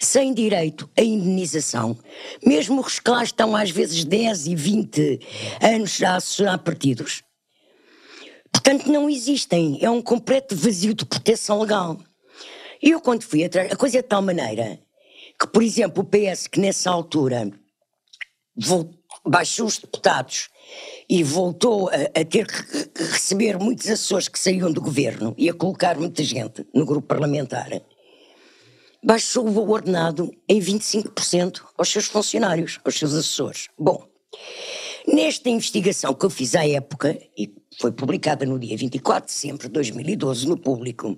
sem 0.00 0.34
direito 0.34 0.90
à 0.98 1.02
indenização, 1.02 1.96
mesmo 2.44 2.80
os 2.80 2.98
que 2.98 3.10
lá 3.10 3.22
estão 3.22 3.54
às 3.54 3.70
vezes 3.70 4.02
10 4.04 4.48
e 4.48 4.56
20 4.56 5.20
anos 5.62 6.02
a 6.02 6.16
assessorar 6.16 6.58
partidos, 6.58 7.22
Portanto, 8.50 8.90
não 8.90 9.08
existem. 9.08 9.78
É 9.80 9.90
um 9.90 10.02
completo 10.02 10.56
vazio 10.56 10.94
de 10.94 11.04
proteção 11.04 11.60
legal. 11.60 11.98
E 12.82 12.90
eu, 12.90 13.00
quando 13.00 13.22
fui 13.22 13.44
atrás, 13.44 13.70
a 13.70 13.76
coisa 13.76 13.98
é 13.98 14.02
de 14.02 14.08
tal 14.08 14.22
maneira 14.22 14.80
que, 15.38 15.46
por 15.46 15.62
exemplo, 15.62 16.02
o 16.02 16.06
PS, 16.06 16.46
que 16.46 16.60
nessa 16.60 16.90
altura 16.90 17.50
baixou 19.24 19.66
os 19.66 19.78
deputados 19.78 20.48
e 21.08 21.22
voltou 21.22 21.88
a, 21.88 22.20
a, 22.20 22.24
ter 22.24 22.46
que 22.46 23.02
receber 23.02 23.58
muitos 23.58 23.86
assessores 23.86 24.28
que 24.28 24.38
saíam 24.38 24.72
do 24.72 24.80
governo 24.80 25.34
e 25.38 25.48
a 25.48 25.54
colocar 25.54 25.96
muita 25.96 26.22
gente 26.24 26.66
no 26.74 26.84
grupo 26.84 27.06
parlamentar, 27.06 27.70
baixou 29.02 29.48
o 29.48 29.70
ordenado 29.70 30.30
em 30.48 30.60
25% 30.60 31.62
aos 31.76 31.88
seus 31.88 32.06
funcionários, 32.06 32.80
aos 32.84 32.98
seus 32.98 33.14
assessores. 33.14 33.68
Bom, 33.78 34.06
nesta 35.06 35.48
investigação 35.48 36.14
que 36.14 36.26
eu 36.26 36.30
fiz 36.30 36.54
à 36.54 36.66
época, 36.66 37.16
e 37.36 37.54
foi 37.80 37.92
publicada 37.92 38.44
no 38.44 38.58
dia 38.58 38.76
24 38.76 39.26
de 39.26 39.32
setembro 39.32 39.68
de 39.68 39.72
2012 39.72 40.48
no 40.48 40.58
Público. 40.58 41.16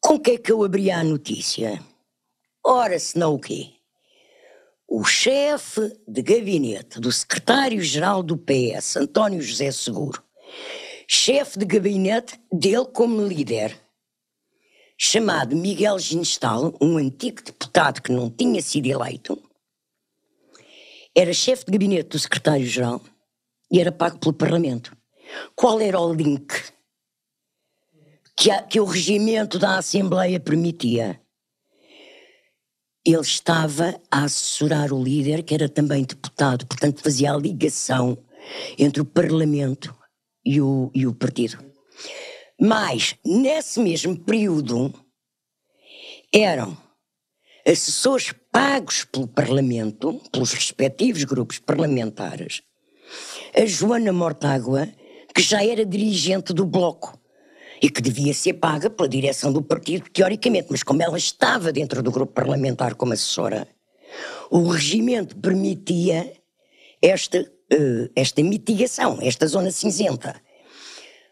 Com 0.00 0.20
que 0.20 0.32
é 0.32 0.38
que 0.38 0.52
eu 0.52 0.62
abri 0.62 0.90
a 0.90 1.02
notícia? 1.02 1.80
Ora, 2.66 2.98
se 2.98 3.18
não 3.18 3.34
o 3.34 3.38
quê? 3.38 3.74
O 4.88 5.04
chefe 5.04 6.00
de 6.08 6.22
gabinete 6.22 6.98
do 6.98 7.12
secretário-geral 7.12 8.22
do 8.22 8.38
PS, 8.38 8.96
António 8.96 9.42
José 9.42 9.70
Seguro, 9.70 10.22
chefe 11.06 11.58
de 11.58 11.66
gabinete 11.66 12.40
dele 12.50 12.86
como 12.86 13.26
líder, 13.26 13.78
chamado 14.96 15.54
Miguel 15.54 15.98
Ginestal, 15.98 16.74
um 16.80 16.96
antigo 16.96 17.42
deputado 17.42 18.00
que 18.00 18.10
não 18.10 18.30
tinha 18.30 18.62
sido 18.62 18.86
eleito, 18.86 19.38
era 21.14 21.34
chefe 21.34 21.66
de 21.66 21.72
gabinete 21.72 22.08
do 22.08 22.18
secretário-geral 22.18 23.02
e 23.70 23.78
era 23.78 23.92
pago 23.92 24.18
pelo 24.18 24.32
Parlamento. 24.32 24.96
Qual 25.54 25.78
era 25.82 26.00
o 26.00 26.14
link 26.14 26.54
que, 28.34 28.50
a, 28.50 28.62
que 28.62 28.80
o 28.80 28.86
regimento 28.86 29.58
da 29.58 29.76
Assembleia 29.76 30.40
permitia? 30.40 31.20
Ele 33.04 33.20
estava 33.20 34.00
a 34.10 34.24
assessorar 34.24 34.92
o 34.92 35.02
líder, 35.02 35.42
que 35.42 35.54
era 35.54 35.68
também 35.68 36.04
deputado, 36.04 36.66
portanto 36.66 37.02
fazia 37.02 37.32
a 37.32 37.36
ligação 37.36 38.16
entre 38.78 39.02
o 39.02 39.04
Parlamento 39.04 39.94
e 40.44 40.60
o, 40.60 40.90
e 40.94 41.06
o 41.06 41.14
partido. 41.14 41.58
Mas, 42.60 43.14
nesse 43.24 43.80
mesmo 43.80 44.18
período, 44.18 44.92
eram 46.32 46.76
assessores 47.66 48.32
pagos 48.50 49.04
pelo 49.04 49.26
Parlamento, 49.26 50.20
pelos 50.30 50.52
respectivos 50.52 51.24
grupos 51.24 51.58
parlamentares, 51.58 52.62
a 53.54 53.66
Joana 53.66 54.12
Mortágua 54.12 54.88
que 55.34 55.42
já 55.42 55.64
era 55.64 55.84
dirigente 55.84 56.52
do 56.52 56.64
Bloco 56.64 57.18
e 57.84 57.90
que 57.90 58.00
devia 58.00 58.32
ser 58.32 58.54
paga 58.54 58.88
pela 58.88 59.06
direção 59.06 59.52
do 59.52 59.60
partido, 59.60 60.08
teoricamente, 60.08 60.68
mas 60.70 60.82
como 60.82 61.02
ela 61.02 61.18
estava 61.18 61.70
dentro 61.70 62.02
do 62.02 62.10
grupo 62.10 62.32
parlamentar 62.32 62.94
como 62.94 63.12
assessora, 63.12 63.68
o 64.50 64.68
regimento 64.68 65.36
permitia 65.36 66.32
esta, 67.02 67.42
uh, 67.42 68.10
esta 68.16 68.42
mitigação, 68.42 69.18
esta 69.20 69.46
zona 69.46 69.70
cinzenta. 69.70 70.34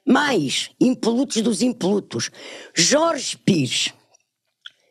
Mais, 0.07 0.69
impolutos 0.79 1.41
dos 1.41 1.62
impolutos, 1.62 2.31
Jorge 2.75 3.35
Pires, 3.38 3.95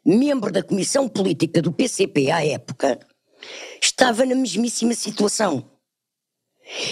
membro 0.04 0.52
da 0.52 0.63
comissão 0.63 1.08
política 1.08 1.62
do 1.62 1.71
PCP 1.71 2.32
à 2.32 2.43
época, 2.43 3.00
estava 3.80 4.26
na 4.26 4.34
mesmíssima 4.34 4.95
situação. 4.95 5.70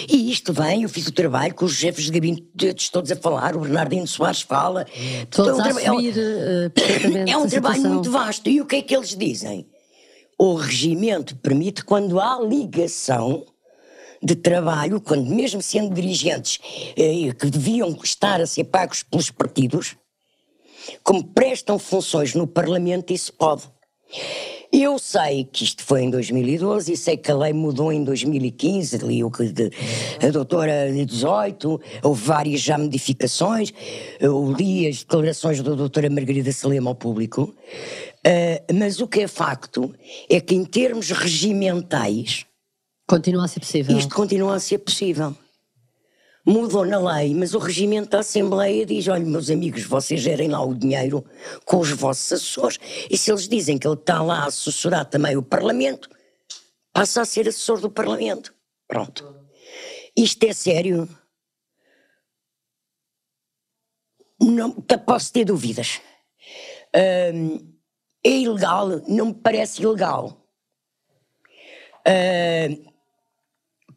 E 0.08 0.30
isto 0.30 0.52
vem, 0.52 0.82
eu 0.82 0.88
fiz 0.88 1.06
o 1.06 1.12
trabalho 1.12 1.54
com 1.54 1.64
os 1.64 1.74
chefes 1.74 2.04
de 2.04 2.12
gabinete 2.12 2.90
todos 2.90 3.10
a 3.10 3.16
falar, 3.16 3.56
o 3.56 3.60
Bernardino 3.60 4.06
Soares 4.06 4.42
fala. 4.42 4.86
Todos 5.30 5.58
é 5.58 5.62
um 5.62 5.64
a 5.64 5.68
assumir 5.68 6.14
é 6.18 7.28
um, 7.28 7.28
é 7.28 7.36
um 7.36 7.48
trabalho 7.48 7.82
muito 7.82 8.10
vasto. 8.10 8.48
E 8.48 8.60
o 8.60 8.66
que 8.66 8.76
é 8.76 8.82
que 8.82 8.94
eles 8.94 9.16
dizem? 9.16 9.66
O 10.38 10.54
regimento 10.54 11.36
permite, 11.36 11.84
quando 11.84 12.20
há 12.20 12.40
ligação 12.40 13.44
de 14.22 14.34
trabalho, 14.34 15.00
quando 15.00 15.26
mesmo 15.26 15.62
sendo 15.62 15.94
dirigentes 15.94 16.58
eh, 16.96 17.32
que 17.32 17.46
deviam 17.46 17.96
estar 18.02 18.40
a 18.40 18.46
ser 18.46 18.64
pagos 18.64 19.02
pelos 19.02 19.30
partidos, 19.30 19.96
como 21.02 21.24
prestam 21.24 21.78
funções 21.78 22.34
no 22.34 22.46
Parlamento, 22.46 23.12
isso 23.12 23.32
pode. 23.32 23.62
Eu 24.72 25.00
sei 25.00 25.44
que 25.44 25.64
isto 25.64 25.82
foi 25.82 26.02
em 26.02 26.10
2012 26.10 26.92
e 26.92 26.96
sei 26.96 27.16
que 27.16 27.30
a 27.30 27.36
lei 27.36 27.52
mudou 27.52 27.92
em 27.92 28.04
2015, 28.04 28.98
li 28.98 29.24
o 29.24 29.30
que 29.30 29.48
de, 29.48 29.70
a 30.24 30.30
doutora 30.30 30.92
de 30.92 31.04
18, 31.04 31.80
houve 32.04 32.22
várias 32.22 32.60
já 32.60 32.78
modificações, 32.78 33.72
eu 34.20 34.52
li 34.52 34.86
as 34.86 34.98
declarações 34.98 35.60
da 35.60 35.74
doutora 35.74 36.08
Margarida 36.08 36.52
Salema 36.52 36.90
ao 36.90 36.94
público, 36.94 37.52
uh, 37.52 38.74
mas 38.74 39.00
o 39.00 39.08
que 39.08 39.22
é 39.22 39.28
facto 39.28 39.92
é 40.28 40.40
que 40.40 40.54
em 40.54 40.64
termos 40.64 41.10
regimentais... 41.10 42.46
Continua 43.08 43.46
a 43.46 43.48
ser 43.48 43.58
possível. 43.58 43.98
Isto 43.98 44.14
continua 44.14 44.54
a 44.54 44.60
ser 44.60 44.78
possível 44.78 45.34
mudou 46.44 46.84
na 46.84 46.98
lei, 46.98 47.34
mas 47.34 47.54
o 47.54 47.58
regimento 47.58 48.10
da 48.10 48.20
Assembleia 48.20 48.84
diz: 48.86 49.06
olha, 49.08 49.24
meus 49.24 49.50
amigos, 49.50 49.84
vocês 49.84 50.20
gerem 50.20 50.48
lá 50.48 50.62
o 50.62 50.74
dinheiro 50.74 51.24
com 51.64 51.78
os 51.78 51.90
vossos 51.90 52.32
assessores, 52.32 52.78
e 53.10 53.16
se 53.16 53.30
eles 53.30 53.48
dizem 53.48 53.78
que 53.78 53.86
ele 53.86 53.94
está 53.94 54.22
lá 54.22 54.40
a 54.40 54.46
assessorar 54.46 55.04
também 55.04 55.36
o 55.36 55.42
Parlamento, 55.42 56.08
passa 56.92 57.22
a 57.22 57.24
ser 57.24 57.48
assessor 57.48 57.80
do 57.80 57.90
Parlamento. 57.90 58.54
Pronto. 58.88 59.36
Isto 60.16 60.44
é 60.44 60.52
sério? 60.52 61.08
Não 64.40 64.72
posso 64.72 65.32
ter 65.32 65.44
dúvidas. 65.44 66.00
É 66.92 67.32
ilegal? 68.24 68.88
Não 69.06 69.26
me 69.26 69.34
parece 69.34 69.82
ilegal. 69.82 70.36
Uh, 72.00 72.89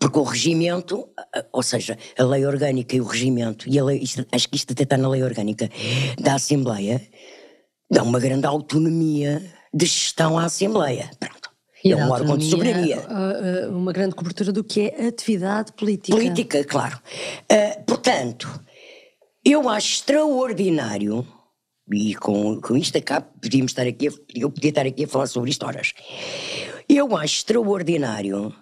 porque 0.04 0.20
o 0.20 0.24
regimento, 0.24 1.08
ou 1.54 1.64
seja, 1.64 1.98
a 2.20 2.24
lei 2.26 2.46
orgânica 2.46 2.94
e 2.94 3.00
o 3.00 3.06
regimento, 3.06 3.70
e 3.70 3.82
lei, 3.82 4.00
isto, 4.00 4.26
acho 4.34 4.50
que 4.50 4.58
isto 4.58 4.74
até 4.74 4.84
está 4.84 4.98
na 4.98 5.08
lei 5.08 5.24
orgânica 5.24 5.70
da 6.20 6.36
Assembleia, 6.36 7.02
dá 7.90 8.04
uma 8.04 8.20
grande 8.20 8.46
autonomia 8.46 9.42
de 9.74 9.86
gestão 9.86 10.38
à 10.38 10.44
Assembleia. 10.44 11.10
Pronto. 11.18 11.50
E 11.86 11.94
é 11.94 11.96
um 11.96 12.12
órgão 12.12 12.38
de 12.38 12.50
soberania. 12.50 13.00
uh, 13.00 13.72
uh, 13.72 13.78
uma 13.78 13.94
grande 13.94 14.14
cobertura 14.14 14.52
do 14.52 14.62
que 14.62 14.82
é 14.90 15.08
atividade 15.08 15.72
política. 15.72 16.18
Política, 16.18 16.66
claro. 16.66 17.00
Uh, 17.50 17.84
portanto, 17.86 18.50
eu 19.46 19.70
acho 19.70 19.94
extraordinário, 19.94 21.26
e 21.90 22.14
com, 22.16 22.60
com 22.60 22.76
isto 22.76 22.98
acabo, 22.98 23.28
podíamos 23.42 23.72
estar 23.72 23.88
aqui, 23.88 24.10
eu 24.36 24.52
podia 24.52 24.70
estar 24.70 24.86
aqui 24.86 25.06
a 25.06 25.08
falar 25.08 25.28
sobre 25.28 25.50
isto 25.50 25.66
horas. 25.66 25.94
Eu 26.90 27.16
acho 27.16 27.38
extraordinário 27.38 28.54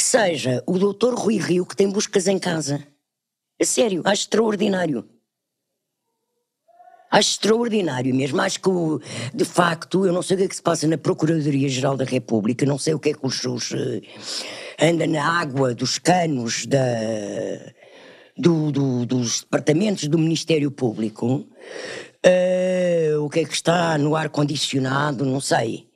que 0.00 0.06
seja 0.06 0.64
o 0.66 0.78
doutor 0.78 1.12
Rui 1.14 1.36
Rio 1.36 1.66
que 1.66 1.76
tem 1.76 1.86
buscas 1.90 2.26
em 2.26 2.38
casa. 2.38 2.82
A 3.60 3.64
sério, 3.66 4.00
acho 4.06 4.22
extraordinário. 4.22 5.06
Acho 7.10 7.32
extraordinário 7.32 8.14
mesmo. 8.14 8.40
Acho 8.40 8.60
que, 8.60 8.70
de 9.34 9.44
facto, 9.44 10.06
eu 10.06 10.12
não 10.14 10.22
sei 10.22 10.36
o 10.36 10.38
que 10.38 10.44
é 10.44 10.48
que 10.48 10.56
se 10.56 10.62
passa 10.62 10.86
na 10.86 10.96
Procuradoria-Geral 10.96 11.98
da 11.98 12.04
República, 12.06 12.64
não 12.64 12.78
sei 12.78 12.94
o 12.94 12.98
que 12.98 13.10
é 13.10 13.12
que 13.12 13.18
os, 13.22 13.44
os, 13.44 13.72
eh, 13.72 14.00
anda 14.80 15.06
na 15.06 15.22
água 15.38 15.74
dos 15.74 15.98
canos 15.98 16.64
da, 16.64 16.78
do- 18.38 18.72
do- 18.72 19.04
dos 19.04 19.40
departamentos 19.42 20.08
do 20.08 20.16
Ministério 20.18 20.70
Público. 20.70 21.46
Eh, 22.22 23.12
o 23.20 23.28
que 23.28 23.40
é 23.40 23.44
que 23.44 23.52
está 23.52 23.98
no 23.98 24.16
ar-condicionado, 24.16 25.26
não 25.26 25.40
sei. 25.42 25.86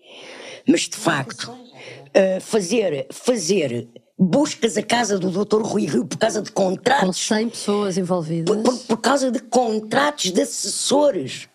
Mas, 0.69 0.83
de 0.83 0.97
facto, 0.97 1.64
fazer, 2.41 3.07
fazer 3.11 3.89
buscas 4.19 4.77
à 4.77 4.83
casa 4.83 5.19
do 5.19 5.31
Dr. 5.45 5.63
Rui 5.63 5.87
Rio 5.87 6.05
por 6.07 6.17
causa 6.19 6.41
de 6.41 6.51
Com 6.53 6.71
contratos 6.71 7.19
100 7.27 7.49
pessoas 7.51 7.99
envolvidas. 7.99 8.55
por, 8.55 8.63
por- 8.63 8.79
por 8.87 8.97
causa 9.01 9.31
de 9.31 9.41
contratos 9.41 10.31
de 10.31 10.41
assessores. 10.43 11.49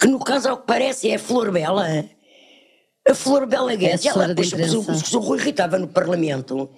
Que 0.00 0.06
no 0.06 0.18
caso, 0.18 0.48
ao 0.48 0.58
que 0.58 0.66
parece, 0.66 1.08
é 1.10 1.14
a 1.16 1.18
Flor 1.18 1.50
Bela. 1.52 2.04
A 3.08 3.14
Flor 3.14 3.46
Bela 3.46 3.74
Guedes, 3.74 4.06
ela, 4.06 4.24
assessora 4.24 4.34
de 4.34 4.50
depois, 4.50 5.12
o, 5.12 5.18
o, 5.18 5.20
Rui 5.20 5.38
Rio 5.38 5.50
estava 5.50 5.78
no 5.78 5.86
Parlamento, 5.88 6.70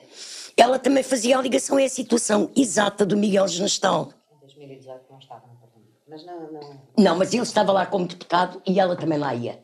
ela 0.57 0.79
também 0.79 1.03
fazia 1.03 1.39
a 1.39 1.43
ligação 1.43 1.77
à 1.79 1.89
situação 1.89 2.51
exata 2.57 3.07
do 3.07 3.17
Miguel 3.17 3.47
Genestal. 3.49 4.11
Em 4.35 4.41
2018 4.41 5.03
não 5.11 5.19
estava 5.19 5.47
no 5.47 5.55
Parlamento. 5.57 6.01
Mas 6.09 6.25
não, 6.27 6.53
não. 6.53 6.81
Não, 6.99 7.17
mas 7.17 7.33
ele 7.33 7.43
estava 7.43 7.71
lá 7.73 7.87
como 7.87 8.07
deputado 8.07 8.61
e 8.67 8.81
ela 8.81 8.97
também 8.97 9.19
lá 9.19 9.35
ia. 9.35 9.61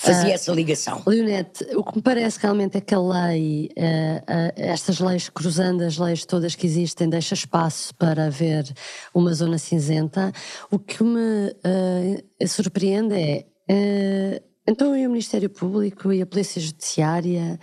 Fazia 0.00 0.34
essa 0.34 0.52
ligação. 0.52 1.02
Leonete, 1.06 1.64
o 1.74 1.82
que 1.82 1.96
me 1.96 2.02
parece 2.02 2.38
realmente 2.40 2.78
é 2.78 2.80
que 2.80 2.94
a 2.94 3.00
lei, 3.00 3.70
eh, 3.76 4.22
eh, 4.26 4.52
estas 4.56 5.00
leis, 5.00 5.28
cruzando 5.28 5.82
as 5.82 5.98
leis 5.98 6.24
todas 6.24 6.54
que 6.54 6.66
existem, 6.66 7.08
deixa 7.08 7.34
espaço 7.34 7.94
para 7.94 8.26
haver 8.26 8.64
uma 9.14 9.32
zona 9.34 9.58
cinzenta. 9.58 10.32
O 10.70 10.78
que 10.78 11.02
me 11.02 11.54
surpreende 12.46 13.14
é, 13.68 14.42
então 14.66 14.96
e 14.96 15.06
o 15.06 15.10
Ministério 15.10 15.50
Público 15.50 16.12
e 16.12 16.22
a 16.22 16.26
Polícia 16.26 16.60
Judiciária 16.60 17.58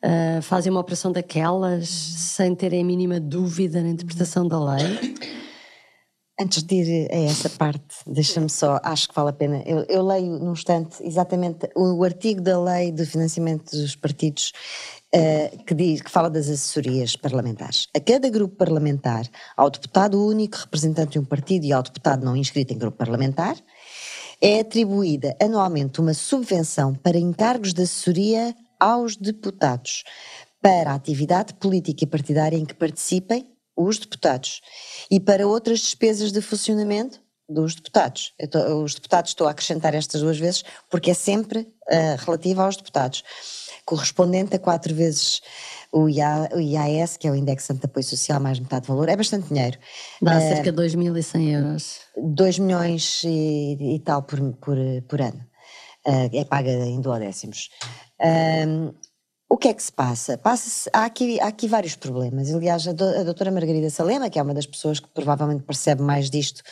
eh, 0.00 0.40
fazem 0.42 0.70
uma 0.70 0.80
operação 0.80 1.10
daquelas 1.10 1.88
sem 1.88 2.54
terem 2.54 2.82
a 2.82 2.84
mínima 2.84 3.18
dúvida 3.18 3.82
na 3.82 3.88
interpretação 3.88 4.46
da 4.46 4.74
lei? 4.74 5.14
Antes 6.40 6.62
de 6.62 6.74
ir 6.76 7.08
a 7.10 7.16
essa 7.16 7.50
parte, 7.50 7.96
deixa-me 8.06 8.48
só, 8.48 8.78
acho 8.84 9.08
que 9.08 9.14
vale 9.14 9.30
a 9.30 9.32
pena. 9.32 9.60
Eu, 9.66 9.84
eu 9.88 10.06
leio 10.06 10.38
num 10.38 10.52
instante 10.52 11.02
exatamente 11.02 11.68
o, 11.74 12.04
artigo 12.04 12.40
da 12.40 12.62
lei 12.62 12.92
do 12.92 13.04
financiamento 13.04 13.72
dos 13.72 13.96
partidos 13.96 14.52
eh, 15.12 15.50
que, 15.66 15.74
diz, 15.74 16.00
que 16.00 16.08
fala 16.08 16.30
das 16.30 16.48
assessorias 16.48 17.16
parlamentares. 17.16 17.88
A 17.92 17.98
cada 17.98 18.30
grupo 18.30 18.54
parlamentar, 18.54 19.28
ao 19.56 19.68
deputado 19.68 20.24
único 20.24 20.58
representante 20.58 21.12
de 21.12 21.18
um 21.18 21.24
partido 21.24 21.64
e 21.64 21.72
ao 21.72 21.82
deputado 21.82 22.24
não 22.24 22.36
inscrito 22.36 22.72
em 22.72 22.78
grupo 22.78 22.96
parlamentar, 22.96 23.56
é 24.40 24.60
atribuída 24.60 25.36
anualmente 25.42 26.00
uma 26.00 26.14
subvenção 26.14 26.94
para 26.94 27.18
encargos 27.18 27.74
de 27.74 27.82
assessoria 27.82 28.54
aos 28.78 29.16
deputados 29.16 30.04
para 30.62 30.92
a 30.92 30.94
atividade 30.94 31.54
política 31.54 32.04
e 32.04 32.06
partidária 32.06 32.56
em 32.56 32.64
que 32.64 32.74
participem 32.74 33.44
os 33.78 33.98
deputados 33.98 34.60
e 35.10 35.20
para 35.20 35.46
outras 35.46 35.78
despesas 35.80 36.32
de 36.32 36.40
funcionamento 36.42 37.20
dos 37.48 37.74
deputados. 37.76 38.34
Tô- 38.50 38.82
os 38.82 38.94
deputados 38.94 39.30
estou 39.30 39.46
a 39.46 39.52
acrescentar 39.52 39.94
estas 39.94 40.20
duas 40.20 40.38
vezes 40.38 40.64
porque 40.90 41.12
é 41.12 41.14
sempre 41.14 41.66
ah, 41.90 42.16
relativa 42.18 42.64
aos 42.64 42.76
deputados, 42.76 43.22
correspondente 43.86 44.54
a 44.54 44.58
quatro 44.58 44.94
vezes 44.94 45.40
o, 45.90 46.08
IA, 46.10 46.50
o 46.52 46.60
IAS, 46.60 47.16
que 47.16 47.26
é 47.26 47.30
o 47.30 47.34
Index 47.34 47.68
de 47.68 47.80
Apoio 47.86 48.04
Social, 48.04 48.38
mais 48.40 48.58
metade 48.58 48.82
do 48.86 48.88
valor, 48.88 49.08
é 49.08 49.16
bastante 49.16 49.48
dinheiro. 49.48 49.78
Dá 50.20 50.36
Eh, 50.36 50.40
cerca 50.56 50.70
de 50.72 50.76
2.100 50.76 51.48
euros. 51.54 52.00
2 52.16 52.58
milhões 52.58 53.22
e, 53.24 53.94
e 53.94 53.98
tal 54.00 54.22
por, 54.24 54.38
por, 54.54 54.76
por 55.08 55.22
ano. 55.22 55.40
Ah, 56.06 56.28
é 56.32 56.44
paga 56.44 56.70
em 56.70 57.00
duodécimos. 57.00 57.70
Ahm, 58.20 58.92
o 59.48 59.56
que 59.56 59.68
é 59.68 59.74
que 59.74 59.82
se 59.82 59.90
passa? 59.90 60.36
passa 60.36 60.90
há, 60.92 61.04
aqui, 61.04 61.40
há 61.40 61.46
aqui 61.46 61.66
vários 61.66 61.96
problemas. 61.96 62.52
Aliás, 62.52 62.86
a, 62.86 62.92
do, 62.92 63.04
a 63.04 63.22
doutora 63.22 63.50
Margarida 63.50 63.88
Salema, 63.88 64.28
que 64.28 64.38
é 64.38 64.42
uma 64.42 64.52
das 64.52 64.66
pessoas 64.66 65.00
que 65.00 65.08
provavelmente 65.08 65.62
percebe 65.62 66.02
mais 66.02 66.28
disto, 66.28 66.62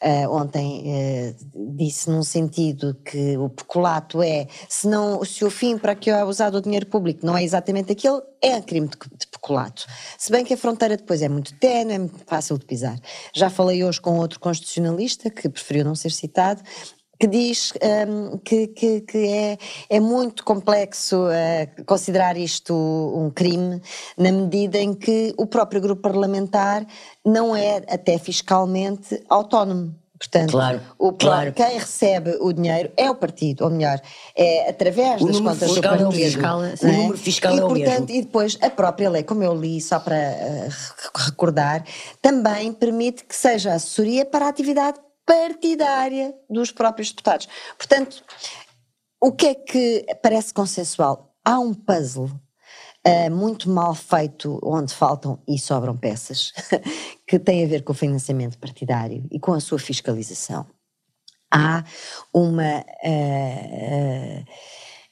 ah, 0.00 0.28
ontem 0.28 0.82
eh, 0.84 1.34
disse 1.54 2.10
num 2.10 2.24
sentido 2.24 2.94
que 3.04 3.38
o 3.38 3.48
peculato 3.48 4.20
é, 4.20 4.48
se, 4.68 4.88
não, 4.88 5.24
se 5.24 5.44
o 5.44 5.50
fim 5.50 5.78
para 5.78 5.94
que 5.94 6.10
é 6.10 6.24
usado 6.24 6.56
o 6.56 6.60
dinheiro 6.60 6.86
público 6.86 7.24
não 7.24 7.36
é 7.36 7.44
exatamente 7.44 7.92
aquele, 7.92 8.20
é 8.42 8.60
crime 8.60 8.88
de, 8.88 8.96
de 9.16 9.26
peculato. 9.28 9.86
Se 10.18 10.32
bem 10.32 10.44
que 10.44 10.54
a 10.54 10.56
fronteira 10.56 10.96
depois 10.96 11.22
é 11.22 11.28
muito 11.28 11.54
ténue, 11.58 11.94
é 11.94 11.98
muito 11.98 12.24
fácil 12.26 12.58
de 12.58 12.64
pisar. 12.66 12.98
Já 13.32 13.48
falei 13.48 13.84
hoje 13.84 14.00
com 14.00 14.18
outro 14.18 14.40
constitucionalista, 14.40 15.30
que 15.30 15.48
preferiu 15.48 15.84
não 15.84 15.94
ser 15.94 16.10
citado, 16.10 16.62
que 17.24 17.26
diz 17.26 17.72
hum, 18.06 18.38
que, 18.44 18.66
que, 18.66 19.00
que 19.00 19.18
é, 19.28 19.58
é 19.88 19.98
muito 20.00 20.44
complexo 20.44 21.26
eh, 21.30 21.68
considerar 21.86 22.36
isto 22.36 22.74
um 22.74 23.30
crime, 23.30 23.80
na 24.18 24.30
medida 24.30 24.76
em 24.78 24.92
que 24.92 25.32
o 25.38 25.46
próprio 25.46 25.80
grupo 25.80 26.02
parlamentar 26.02 26.86
não 27.24 27.56
é 27.56 27.76
até 27.88 28.18
fiscalmente 28.18 29.22
autónomo. 29.28 29.94
Portanto, 30.18 30.52
Claro, 30.52 30.80
o 30.98 31.12
claro. 31.12 31.52
quem 31.52 31.78
recebe 31.78 32.36
o 32.40 32.52
dinheiro 32.52 32.90
é 32.96 33.10
o 33.10 33.14
partido, 33.14 33.64
ou 33.64 33.70
melhor, 33.70 34.00
é 34.36 34.70
através 34.70 35.20
O 35.20 35.26
das 35.26 35.36
número 35.38 35.54
contas 35.54 35.68
do 35.68 35.74
fiscal 35.74 35.92
é 35.92 35.96
o 35.96 36.00
partido. 36.04 36.20
mesmo. 36.24 36.42
não 36.42 36.60
O 36.90 36.92
número 36.92 37.18
fiscal 37.18 37.54
e, 37.54 37.58
é 37.58 37.64
o 37.64 37.68
portanto, 37.68 38.08
mesmo. 38.08 38.10
E 38.10 38.22
depois 38.22 38.58
a 38.62 38.70
própria 38.70 39.10
lei, 39.10 39.22
como 39.22 39.42
eu 39.42 39.54
li, 39.54 39.80
só 39.80 39.98
para 39.98 40.14
re- 40.16 40.70
recordar, 41.26 41.84
também 42.22 42.72
permite 42.72 43.24
que 43.24 43.34
seja 43.34 43.74
assessoria 43.74 44.24
para 44.24 44.46
a 44.46 44.48
atividade 44.48 44.98
partidária 45.26 46.34
dos 46.48 46.70
próprios 46.70 47.10
deputados. 47.10 47.48
Portanto, 47.76 48.22
o 49.20 49.32
que 49.32 49.46
é 49.46 49.54
que 49.54 50.06
parece 50.22 50.52
consensual? 50.52 51.34
Há 51.44 51.58
um 51.58 51.72
puzzle 51.72 52.30
eh, 53.04 53.28
muito 53.28 53.68
mal 53.68 53.94
feito, 53.94 54.58
onde 54.62 54.94
faltam 54.94 55.38
e 55.46 55.58
sobram 55.58 55.96
peças, 55.96 56.52
que 57.28 57.38
tem 57.38 57.62
a 57.62 57.68
ver 57.68 57.82
com 57.84 57.92
o 57.92 57.96
financiamento 57.96 58.58
partidário 58.58 59.26
e 59.30 59.38
com 59.38 59.52
a 59.52 59.60
sua 59.60 59.78
fiscalização. 59.78 60.66
Há 61.52 61.84
uma. 62.32 62.64
eh, 62.64 62.84
eh, 63.04 64.44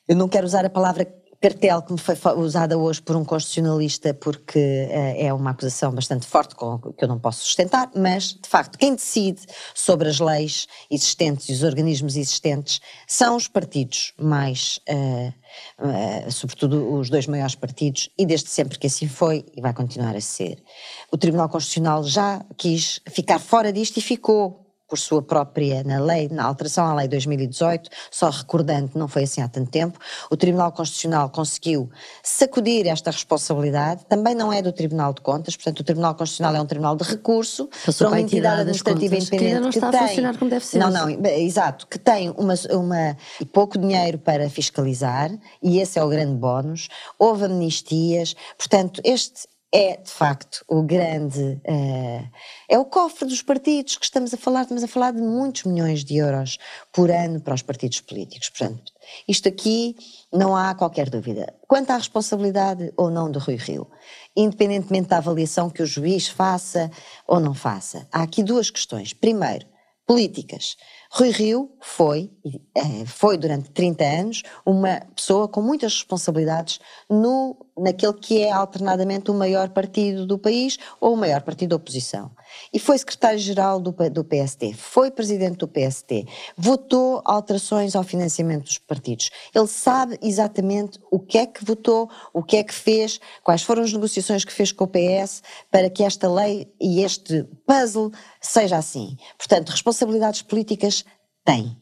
eu 0.08 0.16
não 0.16 0.28
quero 0.28 0.46
usar 0.46 0.64
a 0.64 0.70
palavra 0.70 1.04
cartel 1.42 1.82
que 1.82 1.92
me 1.92 1.98
foi 1.98 2.14
usada 2.36 2.78
hoje 2.78 3.02
por 3.02 3.16
um 3.16 3.24
constitucionalista 3.24 4.14
porque 4.14 4.58
eh, 4.58 5.26
é 5.26 5.34
uma 5.34 5.50
acusação 5.50 5.92
bastante 5.92 6.24
forte 6.24 6.54
com, 6.54 6.78
que 6.78 7.02
eu 7.02 7.08
não 7.08 7.18
posso 7.18 7.44
sustentar, 7.44 7.90
mas 7.96 8.34
de 8.34 8.48
facto 8.48 8.78
quem 8.78 8.94
decide 8.94 9.40
sobre 9.74 10.08
as 10.08 10.20
leis 10.20 10.68
existentes 10.88 11.48
e 11.48 11.52
os 11.52 11.64
organismos 11.64 12.16
existentes 12.16 12.80
são 13.08 13.34
os 13.34 13.48
partidos 13.48 14.14
mais, 14.16 14.78
eh, 14.86 15.32
eh, 15.80 16.30
sobretudo 16.30 16.94
os 16.94 17.10
dois 17.10 17.26
maiores 17.26 17.56
partidos 17.56 18.08
e 18.16 18.24
desde 18.24 18.48
sempre 18.48 18.78
que 18.78 18.86
assim 18.86 19.08
foi 19.08 19.44
e 19.56 19.60
vai 19.60 19.74
continuar 19.74 20.14
a 20.14 20.20
ser. 20.20 20.62
O 21.10 21.18
Tribunal 21.18 21.48
Constitucional 21.48 22.04
já 22.04 22.44
quis 22.56 23.00
ficar 23.10 23.40
fora 23.40 23.72
disto 23.72 23.96
e 23.96 24.00
ficou 24.00 24.62
por 24.92 24.98
sua 24.98 25.22
própria, 25.22 25.82
na 25.82 25.98
lei, 25.98 26.28
na 26.28 26.44
alteração 26.44 26.84
à 26.84 26.94
lei 26.94 27.06
de 27.06 27.12
2018, 27.12 27.88
só 28.10 28.28
recordando, 28.28 28.90
não 28.94 29.08
foi 29.08 29.22
assim 29.22 29.40
há 29.40 29.48
tanto 29.48 29.70
tempo, 29.70 29.98
o 30.30 30.36
Tribunal 30.36 30.70
Constitucional 30.70 31.30
conseguiu 31.30 31.90
sacudir 32.22 32.86
esta 32.86 33.10
responsabilidade, 33.10 34.04
também 34.04 34.34
não 34.34 34.52
é 34.52 34.60
do 34.60 34.70
Tribunal 34.70 35.14
de 35.14 35.22
Contas, 35.22 35.56
portanto 35.56 35.80
o 35.80 35.82
Tribunal 35.82 36.14
Constitucional 36.14 36.54
é 36.56 36.60
um 36.60 36.66
tribunal 36.66 36.94
de 36.94 37.04
recurso, 37.04 37.70
Passou 37.86 38.06
para 38.06 38.08
uma 38.08 38.16
a 38.18 38.20
entidade 38.20 38.60
administrativa 38.60 39.14
contas, 39.14 39.30
que 39.30 39.36
independente 39.36 39.54
ainda 39.54 39.60
não 39.60 39.70
está 39.70 39.88
a 39.88 39.92
tem, 39.92 40.08
funcionar 40.08 40.36
como 40.36 40.50
deve 40.50 40.66
ser. 40.66 40.78
Não, 40.78 40.90
não, 40.90 41.08
exato, 41.08 41.86
que 41.86 41.98
tem 41.98 42.28
uma, 42.36 42.54
uma, 42.70 43.16
pouco 43.50 43.78
dinheiro 43.78 44.18
para 44.18 44.50
fiscalizar, 44.50 45.30
e 45.62 45.78
esse 45.80 45.98
é 45.98 46.04
o 46.04 46.08
grande 46.10 46.34
bónus, 46.34 46.88
houve 47.18 47.46
amnistias, 47.46 48.36
portanto 48.58 49.00
este 49.02 49.50
é 49.74 49.96
de 49.96 50.10
facto 50.10 50.62
o 50.68 50.82
grande, 50.82 51.58
eh, 51.64 52.24
é 52.68 52.78
o 52.78 52.84
cofre 52.84 53.26
dos 53.26 53.40
partidos 53.40 53.96
que 53.96 54.04
estamos 54.04 54.34
a 54.34 54.36
falar, 54.36 54.62
estamos 54.62 54.84
a 54.84 54.88
falar 54.88 55.12
de 55.12 55.22
muitos 55.22 55.64
milhões 55.64 56.04
de 56.04 56.18
euros 56.18 56.58
por 56.92 57.10
ano 57.10 57.40
para 57.40 57.54
os 57.54 57.62
partidos 57.62 58.02
políticos, 58.02 58.50
portanto, 58.50 58.92
isto 59.26 59.48
aqui 59.48 59.96
não 60.30 60.54
há 60.54 60.74
qualquer 60.74 61.08
dúvida. 61.08 61.54
Quanto 61.66 61.90
à 61.90 61.96
responsabilidade 61.96 62.92
ou 62.98 63.10
não 63.10 63.30
do 63.30 63.38
Rui 63.38 63.56
Rio, 63.56 63.90
independentemente 64.36 65.08
da 65.08 65.16
avaliação 65.16 65.70
que 65.70 65.82
o 65.82 65.86
juiz 65.86 66.28
faça 66.28 66.90
ou 67.26 67.40
não 67.40 67.54
faça, 67.54 68.06
há 68.12 68.22
aqui 68.22 68.42
duas 68.42 68.70
questões. 68.70 69.14
Primeiro, 69.14 69.66
políticas. 70.06 70.76
Rui 71.10 71.30
Rio 71.30 71.70
foi, 71.80 72.30
eh, 72.74 73.04
foi 73.06 73.38
durante 73.38 73.70
30 73.70 74.04
anos, 74.04 74.42
uma 74.64 75.00
pessoa 75.14 75.48
com 75.48 75.62
muitas 75.62 75.94
responsabilidades 75.94 76.80
no, 77.08 77.56
naquele 77.76 78.12
que 78.12 78.42
é 78.42 78.50
alternadamente 78.50 79.30
o 79.30 79.34
maior 79.34 79.68
partido 79.70 80.26
do 80.26 80.38
país 80.38 80.78
ou 81.00 81.14
o 81.14 81.16
maior 81.16 81.40
partido 81.42 81.70
da 81.70 81.76
oposição. 81.76 82.30
E 82.72 82.78
foi 82.78 82.98
secretário-geral 82.98 83.80
do, 83.80 83.92
do 84.10 84.24
PST, 84.24 84.74
foi 84.74 85.10
presidente 85.10 85.58
do 85.58 85.68
PST, 85.68 86.26
votou 86.56 87.22
alterações 87.24 87.96
ao 87.96 88.02
financiamento 88.02 88.64
dos 88.64 88.78
partidos. 88.78 89.30
Ele 89.54 89.66
sabe 89.66 90.18
exatamente 90.22 90.98
o 91.10 91.18
que 91.18 91.38
é 91.38 91.46
que 91.46 91.64
votou, 91.64 92.10
o 92.32 92.42
que 92.42 92.56
é 92.56 92.64
que 92.64 92.74
fez, 92.74 93.20
quais 93.42 93.62
foram 93.62 93.82
as 93.82 93.92
negociações 93.92 94.44
que 94.44 94.52
fez 94.52 94.72
com 94.72 94.84
o 94.84 94.88
PS 94.88 95.42
para 95.70 95.88
que 95.88 96.04
esta 96.04 96.30
lei 96.30 96.72
e 96.80 97.02
este 97.02 97.44
puzzle 97.66 98.10
seja 98.40 98.76
assim. 98.76 99.16
Portanto, 99.38 99.70
responsabilidades 99.70 100.42
políticas 100.42 101.04
tem. 101.44 101.76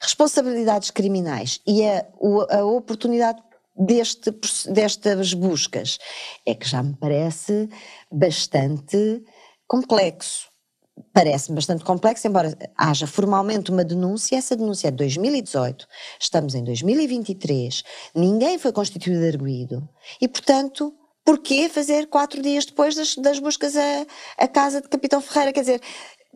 Responsabilidades 0.00 0.90
criminais 0.90 1.60
e 1.66 1.82
a, 1.84 2.04
a 2.50 2.64
oportunidade 2.64 3.42
deste, 3.78 4.30
destas 4.68 5.34
buscas 5.34 5.98
é 6.44 6.54
que 6.54 6.66
já 6.66 6.82
me 6.82 6.94
parece 6.96 7.68
bastante 8.10 9.22
complexo. 9.66 10.48
Parece-me 11.12 11.56
bastante 11.56 11.84
complexo, 11.84 12.26
embora 12.26 12.56
haja 12.74 13.06
formalmente 13.06 13.70
uma 13.70 13.84
denúncia, 13.84 14.36
essa 14.36 14.56
denúncia 14.56 14.88
é 14.88 14.90
de 14.90 14.96
2018, 14.96 15.86
estamos 16.18 16.54
em 16.54 16.64
2023, 16.64 17.82
ninguém 18.14 18.58
foi 18.58 18.72
constituído 18.72 19.26
arguído 19.26 19.86
e, 20.22 20.26
portanto, 20.26 20.94
porquê 21.22 21.68
fazer 21.68 22.06
quatro 22.06 22.40
dias 22.40 22.64
depois 22.64 22.94
das, 22.94 23.14
das 23.16 23.38
buscas 23.40 23.74
a 24.38 24.48
casa 24.48 24.80
de 24.80 24.88
Capitão 24.88 25.20
Ferreira? 25.20 25.52
Quer 25.52 25.60
dizer, 25.60 25.80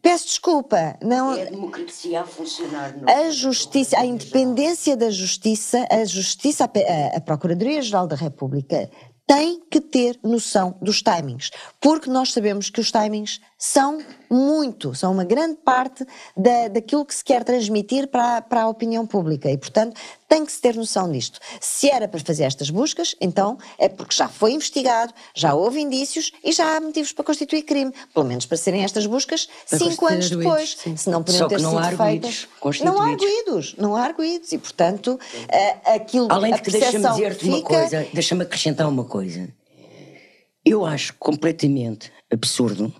Peço 0.02 0.26
desculpa, 0.26 0.96
não. 1.02 1.34
É 1.34 1.42
a 1.42 1.50
democracia 1.50 2.22
a 2.22 2.24
funcionar. 2.24 2.96
Não. 2.96 3.08
A 3.08 3.30
justiça, 3.30 3.98
a 3.98 4.06
independência 4.06 4.96
da 4.96 5.10
justiça, 5.10 5.86
a 5.90 6.04
justiça, 6.04 6.64
a, 6.64 7.16
a 7.16 7.20
Procuradoria-Geral 7.20 8.06
da 8.06 8.16
República 8.16 8.90
tem 9.30 9.60
que 9.70 9.80
ter 9.80 10.18
noção 10.24 10.76
dos 10.82 11.02
timings, 11.02 11.52
porque 11.80 12.10
nós 12.10 12.32
sabemos 12.32 12.68
que 12.68 12.80
os 12.80 12.90
timings 12.90 13.40
são 13.56 14.00
muito, 14.28 14.92
são 14.92 15.12
uma 15.12 15.22
grande 15.22 15.54
parte 15.64 16.04
da, 16.36 16.66
daquilo 16.66 17.06
que 17.06 17.14
se 17.14 17.22
quer 17.22 17.44
transmitir 17.44 18.08
para, 18.08 18.42
para 18.42 18.62
a 18.62 18.68
opinião 18.68 19.06
pública 19.06 19.48
e, 19.48 19.56
portanto, 19.56 20.00
tem 20.30 20.46
que 20.46 20.52
se 20.52 20.60
ter 20.60 20.76
noção 20.76 21.10
disto. 21.10 21.40
Se 21.60 21.90
era 21.90 22.06
para 22.06 22.20
fazer 22.20 22.44
estas 22.44 22.70
buscas, 22.70 23.16
então 23.20 23.58
é 23.76 23.88
porque 23.88 24.14
já 24.14 24.28
foi 24.28 24.52
investigado, 24.52 25.12
já 25.34 25.54
houve 25.54 25.80
indícios 25.80 26.30
e 26.44 26.52
já 26.52 26.76
há 26.76 26.80
motivos 26.80 27.12
para 27.12 27.24
constituir 27.24 27.62
crime, 27.64 27.92
pelo 28.14 28.24
menos 28.24 28.46
para 28.46 28.56
serem 28.56 28.84
estas 28.84 29.06
buscas 29.06 29.48
para 29.68 29.78
cinco 29.80 30.06
anos 30.06 30.30
depois, 30.30 30.76
se 30.96 31.10
não 31.10 31.24
podiam 31.24 31.48
ter 31.48 31.58
sido 31.58 31.96
feitas. 31.96 32.48
Não 32.80 33.00
há 33.00 33.08
arguídos, 33.08 33.74
não 33.76 33.96
há 33.96 34.04
arguídos 34.04 34.52
e, 34.52 34.58
portanto, 34.58 35.18
uh, 35.18 35.94
aquilo 35.96 36.28
Além 36.30 36.54
de 36.54 36.62
que 36.62 36.70
deixa-me 36.70 37.08
dizer-te 37.08 37.40
fica... 37.40 37.56
uma 37.56 37.62
coisa, 37.62 38.06
deixa-me 38.14 38.42
acrescentar 38.44 38.88
uma 38.88 39.04
coisa. 39.04 39.52
Eu 40.64 40.86
acho 40.86 41.12
completamente 41.14 42.12
absurdo 42.32 42.94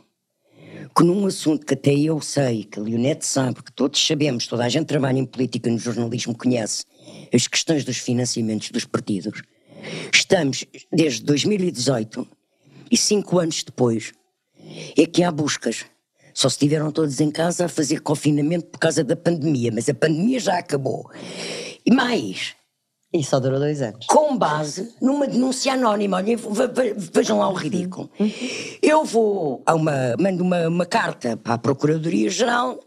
que 0.97 1.05
num 1.05 1.27
assunto 1.27 1.64
que 1.64 1.75
até 1.75 1.95
eu 1.95 2.21
sei, 2.21 2.64
que 2.64 2.81
a 2.81 2.83
Leonete 2.83 3.25
sabe, 3.25 3.62
que 3.62 3.73
todos 3.73 4.05
sabemos, 4.05 4.49
toda 4.49 4.64
a 4.64 4.69
gente 4.69 4.87
trabalha 4.87 5.19
em 5.19 5.25
política, 5.25 5.71
no 5.71 5.79
jornalismo 5.79 6.37
conhece, 6.37 6.85
as 7.33 7.47
questões 7.47 7.85
dos 7.85 7.99
financiamentos 7.99 8.71
dos 8.71 8.85
partidos, 8.85 9.43
estamos 10.12 10.64
desde 10.93 11.25
2018 11.25 12.27
e 12.90 12.97
cinco 12.97 13.38
anos 13.38 13.62
depois 13.62 14.12
é 14.97 15.07
que 15.07 15.23
há 15.23 15.31
buscas. 15.31 15.87
Só 16.33 16.49
se 16.49 16.55
estiveram 16.55 16.93
todos 16.93 17.21
em 17.21 17.31
casa 17.31 17.64
a 17.64 17.69
fazer 17.69 18.01
confinamento 18.01 18.66
por 18.66 18.79
causa 18.79 19.03
da 19.03 19.16
pandemia, 19.16 19.71
mas 19.73 19.88
a 19.88 19.95
pandemia 19.95 20.38
já 20.38 20.59
acabou. 20.59 21.11
E 21.85 21.93
mais, 21.93 22.55
e 23.12 23.25
só 23.25 23.40
durou 23.40 23.59
dois 23.59 23.83
anos. 23.83 24.07
Com 24.07 24.37
base 24.37 24.95
numa 25.01 25.27
denúncia 25.27 25.73
anónima. 25.73 26.19
Olhem, 26.19 26.37
vejam 27.12 27.38
lá 27.38 27.49
o 27.49 27.55
ridículo. 27.55 28.09
Eu 28.81 29.05
vou 29.05 29.62
a 29.66 29.75
uma, 29.75 30.16
mando 30.19 30.45
uma, 30.45 30.69
uma 30.69 30.87
carta 30.87 31.37
para 31.37 31.55
a 31.55 31.59
Procuradoria-Geral 31.59 32.79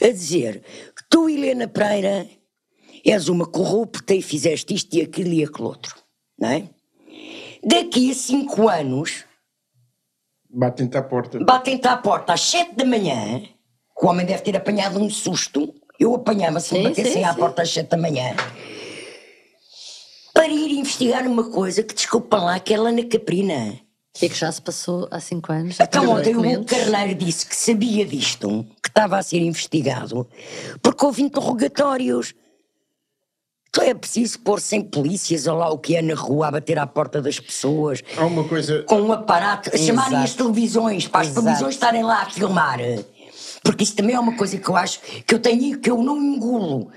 a 0.00 0.08
dizer 0.08 0.62
que 0.96 1.02
tu, 1.08 1.28
Helena 1.28 1.68
Pereira, 1.68 2.26
és 3.12 3.28
uma 3.28 3.46
corrupta 3.46 4.14
e 4.14 4.22
fizeste 4.22 4.74
isto 4.74 4.94
e 4.94 5.02
aquilo 5.02 5.32
e 5.32 5.44
aquilo 5.44 5.68
outro. 5.68 5.96
Não 6.38 6.48
é? 6.48 6.68
Daqui 7.64 8.10
a 8.10 8.14
cinco 8.14 8.68
anos. 8.68 9.24
Batem-te 10.48 10.96
à 10.96 11.02
porta. 11.02 11.38
Batem-te 11.38 11.86
à 11.88 11.96
porta 11.96 12.32
às 12.32 12.40
sete 12.40 12.74
da 12.76 12.84
manhã. 12.84 13.42
O 14.00 14.06
homem 14.06 14.26
deve 14.26 14.42
ter 14.42 14.56
apanhado 14.56 14.98
um 14.98 15.10
susto. 15.10 15.74
Eu 15.98 16.14
apanhava 16.14 16.60
se 16.60 16.74
me 16.74 16.84
batessem 16.84 17.24
à 17.24 17.34
porta 17.34 17.62
às 17.62 17.70
sete 17.70 17.90
da 17.90 17.96
manhã 17.96 18.34
para 20.36 20.52
ir 20.52 20.70
investigar 20.70 21.26
uma 21.26 21.50
coisa 21.50 21.82
que, 21.82 21.94
desculpa 21.94 22.36
lá, 22.36 22.60
que 22.60 22.74
é 22.74 22.78
lá 22.78 22.92
na 22.92 23.02
Caprina. 23.04 23.80
E 24.20 24.28
que 24.28 24.34
já 24.34 24.52
se 24.52 24.60
passou 24.60 25.08
há 25.10 25.18
cinco 25.18 25.50
anos. 25.50 25.78
Então 25.80 26.10
ontem 26.10 26.36
o 26.36 26.64
Carneiro 26.64 27.14
disse 27.14 27.46
que 27.46 27.56
sabia 27.56 28.04
disto, 28.04 28.66
que 28.82 28.88
estava 28.88 29.18
a 29.18 29.22
ser 29.22 29.40
investigado, 29.40 30.28
porque 30.82 31.04
houve 31.04 31.22
interrogatórios. 31.22 32.34
Então 33.68 33.84
é 33.84 33.92
preciso 33.92 34.38
pôr 34.40 34.60
sem 34.60 34.82
polícias 34.82 35.46
ou 35.46 35.56
lá 35.56 35.70
o 35.70 35.78
que 35.78 35.96
é 35.96 36.02
na 36.02 36.14
rua 36.14 36.48
a 36.48 36.50
bater 36.50 36.78
à 36.78 36.86
porta 36.86 37.20
das 37.20 37.38
pessoas. 37.38 38.02
Há 38.16 38.24
uma 38.24 38.44
coisa. 38.44 38.82
Com 38.84 39.00
um 39.02 39.12
aparato, 39.12 39.70
a 39.72 39.76
chamarem 39.78 40.18
as 40.18 40.34
televisões, 40.34 41.06
para 41.06 41.20
as 41.20 41.28
Exato. 41.28 41.42
televisões 41.42 41.74
estarem 41.74 42.02
lá 42.02 42.22
a 42.22 42.30
filmar. 42.30 42.78
Porque 43.66 43.82
isso 43.82 43.96
também 43.96 44.14
é 44.14 44.20
uma 44.20 44.36
coisa 44.36 44.56
que 44.56 44.68
eu 44.68 44.76
acho 44.76 45.00
que 45.26 45.34
eu 45.34 45.40
tenho 45.40 45.78
que 45.80 45.90
eu 45.90 46.00
não 46.00 46.16
engulo. 46.16 46.88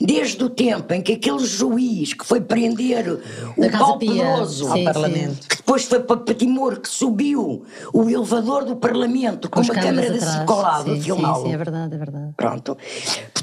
Desde 0.00 0.42
o 0.42 0.50
tempo 0.50 0.92
em 0.92 1.00
que 1.00 1.12
aquele 1.12 1.44
juiz 1.44 2.12
que 2.14 2.26
foi 2.26 2.40
prender 2.40 3.20
o 3.56 3.70
Paulo 3.70 3.98
Pedroso 3.98 4.66
ao 4.66 4.82
Parlamento, 4.82 5.48
que 5.48 5.56
depois 5.56 5.84
foi 5.84 6.00
para 6.00 6.34
Timor, 6.34 6.80
que 6.80 6.88
subiu 6.88 7.64
o 7.92 8.10
elevador 8.10 8.64
do 8.64 8.76
Parlamento 8.76 9.48
com, 9.48 9.60
com 9.60 9.72
uma 9.72 9.74
câmara 9.80 10.10
de 10.10 10.44
colado 10.46 10.92
a 10.92 10.96
filmá-lo. 10.96 11.42
Sim, 11.42 11.46
sim, 11.46 11.54
é 11.54 11.56
verdade, 11.56 11.94
é 11.94 11.98
verdade. 11.98 12.32
Pronto. 12.36 12.76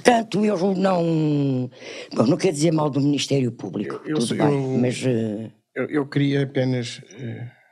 Portanto, 0.04 0.44
eu 0.44 0.76
não. 0.76 1.70
Bom, 2.14 2.28
não 2.28 2.36
quer 2.36 2.52
dizer 2.52 2.72
mal 2.72 2.90
do 2.90 3.00
Ministério 3.00 3.52
Público. 3.54 3.96
Eu, 4.04 4.16
eu, 4.16 4.20
tudo 4.20 4.36
eu, 4.36 4.46
bem, 4.46 4.78
mas. 4.80 5.02
Uh... 5.02 5.52
Eu, 5.74 5.90
eu, 5.90 6.06
queria 6.08 6.44
apenas. 6.44 6.98
Uh, 6.98 7.64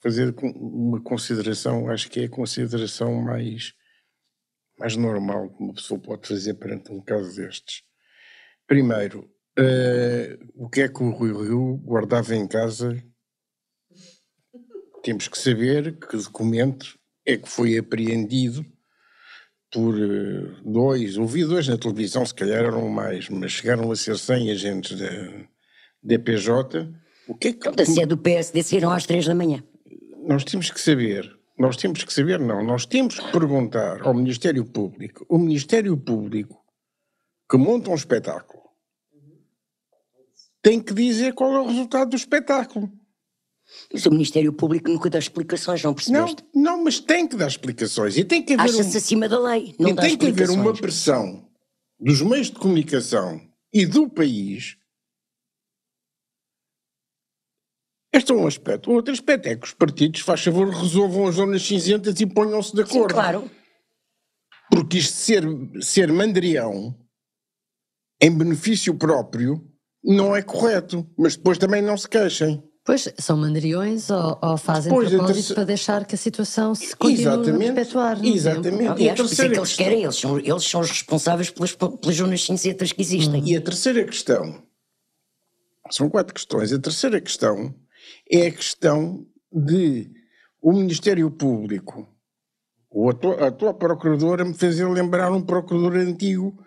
fazer 0.00 0.34
uma 0.56 1.00
consideração, 1.02 1.90
acho 1.90 2.08
que 2.08 2.20
é 2.20 2.24
a 2.24 2.30
consideração 2.30 3.20
mais 3.20 3.74
mais 4.78 4.94
normal 4.94 5.50
que 5.50 5.60
uma 5.60 5.74
pessoa 5.74 6.00
pode 6.00 6.28
fazer 6.28 6.54
perante 6.54 6.92
um 6.92 7.02
caso 7.02 7.34
destes. 7.34 7.82
Primeiro, 8.64 9.28
uh, 9.58 10.52
o 10.54 10.68
que 10.68 10.82
é 10.82 10.88
que 10.88 11.02
o 11.02 11.10
Rui 11.10 11.32
Rio 11.32 11.76
guardava 11.78 12.34
em 12.36 12.46
casa? 12.46 12.96
Temos 15.02 15.26
que 15.26 15.36
saber 15.36 15.98
que 15.98 16.16
documento 16.16 16.96
é 17.26 17.36
que 17.36 17.48
foi 17.48 17.76
apreendido 17.76 18.64
por 19.70 19.94
uh, 19.94 20.62
dois, 20.64 21.16
ouvi 21.16 21.44
dois 21.44 21.68
na 21.68 21.76
televisão, 21.76 22.24
se 22.24 22.34
calhar 22.34 22.64
eram 22.64 22.88
mais, 22.88 23.28
mas 23.28 23.52
chegaram 23.52 23.90
a 23.90 23.96
ser 23.96 24.18
100 24.18 24.50
agentes 24.50 24.98
da 24.98 25.46
DPJ. 26.02 26.90
O 27.26 27.34
que 27.34 27.48
é 27.48 27.52
que... 27.52 27.70
Da 27.70 27.84
sede 27.84 28.06
do 28.06 28.18
PSD 28.18 28.62
saíram 28.62 28.90
às 28.90 29.06
três 29.06 29.26
da 29.26 29.34
manhã. 29.34 29.62
Nós 30.26 30.44
temos 30.44 30.70
que 30.70 30.80
saber 30.80 31.38
nós 31.58 31.76
temos 31.76 32.04
que 32.04 32.12
saber, 32.12 32.38
não, 32.38 32.62
nós 32.62 32.86
temos 32.86 33.18
que 33.18 33.32
perguntar 33.32 34.06
ao 34.06 34.14
Ministério 34.14 34.64
Público, 34.64 35.26
o 35.28 35.38
Ministério 35.38 35.96
Público 35.96 36.56
que 37.50 37.56
monta 37.56 37.90
um 37.90 37.96
espetáculo 37.96 38.62
tem 40.62 40.80
que 40.80 40.94
dizer 40.94 41.34
qual 41.34 41.52
é 41.54 41.60
o 41.60 41.66
resultado 41.66 42.10
do 42.10 42.16
espetáculo. 42.16 42.92
Mas 43.92 44.06
o 44.06 44.10
Ministério 44.10 44.52
Público 44.52 44.90
nunca 44.90 45.10
dá 45.10 45.18
explicações, 45.18 45.82
não 45.82 45.94
percebeste? 45.94 46.44
Não, 46.54 46.76
não 46.76 46.84
mas 46.84 47.00
tem 47.00 47.26
que 47.26 47.36
dar 47.36 47.48
explicações. 47.48 48.16
E 48.16 48.24
tem 48.24 48.42
que 48.42 48.54
haver. 48.54 48.64
Acha-se 48.64 48.96
um... 48.96 48.98
acima 48.98 49.28
da 49.28 49.38
lei. 49.38 49.74
Não 49.78 49.90
e 49.90 49.96
tem 49.96 50.16
que 50.16 50.26
haver 50.26 50.50
uma 50.50 50.72
pressão 50.72 51.48
dos 51.98 52.22
meios 52.22 52.48
de 52.48 52.58
comunicação 52.58 53.40
e 53.72 53.84
do 53.84 54.08
país 54.08 54.78
Este 58.12 58.32
é 58.32 58.34
um 58.34 58.46
aspecto. 58.46 58.90
O 58.90 58.94
outro 58.94 59.12
aspecto 59.12 59.46
é 59.48 59.56
que 59.56 59.66
os 59.66 59.74
partidos, 59.74 60.22
faz 60.22 60.42
favor, 60.42 60.68
resolvam 60.68 61.26
as 61.28 61.34
zonas 61.34 61.62
cinzentas 61.62 62.18
e 62.20 62.26
ponham-se 62.26 62.74
de 62.74 62.82
acordo. 62.82 63.10
Sim, 63.10 63.14
claro. 63.14 63.50
Porque 64.70 64.98
isto 64.98 65.14
ser, 65.14 65.44
ser 65.80 66.12
mandrião 66.12 66.98
em 68.20 68.36
benefício 68.36 68.94
próprio 68.94 69.64
não 70.02 70.34
é 70.34 70.42
correto, 70.42 71.08
mas 71.18 71.36
depois 71.36 71.58
também 71.58 71.82
não 71.82 71.96
se 71.96 72.08
queixem. 72.08 72.62
Pois, 72.88 73.06
são 73.18 73.36
mandriões 73.36 74.08
ou, 74.08 74.38
ou 74.40 74.56
fazem 74.56 74.90
pois, 74.90 75.10
propósito 75.10 75.34
terceira... 75.34 75.54
para 75.56 75.64
deixar 75.64 76.06
que 76.06 76.14
a 76.14 76.18
situação 76.18 76.74
se 76.74 76.96
continue 76.96 77.20
exatamente, 77.20 77.68
a 77.68 77.74
perpetuar. 77.74 78.24
Exatamente. 78.24 78.86
Aliás, 78.88 79.20
por 79.20 79.26
isso 79.26 79.42
é 79.42 79.48
que 79.50 79.56
eles 79.56 79.76
querem, 79.76 80.02
eles 80.04 80.16
são, 80.16 80.38
eles 80.38 80.64
são 80.64 80.80
os 80.80 80.88
responsáveis 80.88 81.50
pelas, 81.50 81.74
pelas 81.74 82.16
zonas 82.16 82.42
cinzentas 82.42 82.90
que 82.90 83.02
existem. 83.02 83.46
E 83.46 83.54
a 83.54 83.60
terceira 83.60 84.02
questão, 84.04 84.62
são 85.90 86.08
quatro 86.08 86.32
questões, 86.32 86.72
a 86.72 86.78
terceira 86.78 87.20
questão 87.20 87.74
é 88.32 88.46
a 88.46 88.52
questão 88.52 89.26
de 89.52 90.10
o 90.58 90.72
Ministério 90.72 91.30
Público 91.30 92.08
O 92.90 93.10
atual, 93.10 93.44
atual 93.44 93.74
procurador 93.74 94.42
me 94.46 94.54
fazia 94.54 94.88
lembrar 94.88 95.30
um 95.30 95.42
procurador 95.42 95.94
antigo 95.98 96.58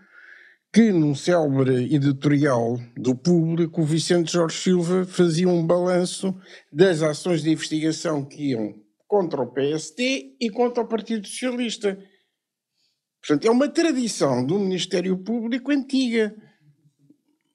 que, 0.74 0.92
num 0.92 1.14
célebre 1.14 1.94
editorial 1.94 2.80
do 2.96 3.14
público, 3.14 3.82
o 3.82 3.86
Vicente 3.86 4.32
Jorge 4.32 4.58
Silva 4.58 5.06
fazia 5.06 5.50
um 5.50 5.66
balanço 5.66 6.34
das 6.72 7.02
ações 7.02 7.44
de 7.44 7.52
investigação 7.52 8.24
que 8.24 8.52
iam 8.52 8.74
contra 9.06 9.42
o 9.42 9.52
PST 9.52 10.38
e 10.40 10.50
contra 10.50 10.84
o 10.84 10.88
Partido 10.88 11.28
Socialista. 11.28 12.00
Portanto, 13.20 13.46
é 13.46 13.52
uma 13.52 13.68
tradição 13.68 14.46
do 14.46 14.58
Ministério 14.58 15.18
Público 15.18 15.72
antiga. 15.72 16.34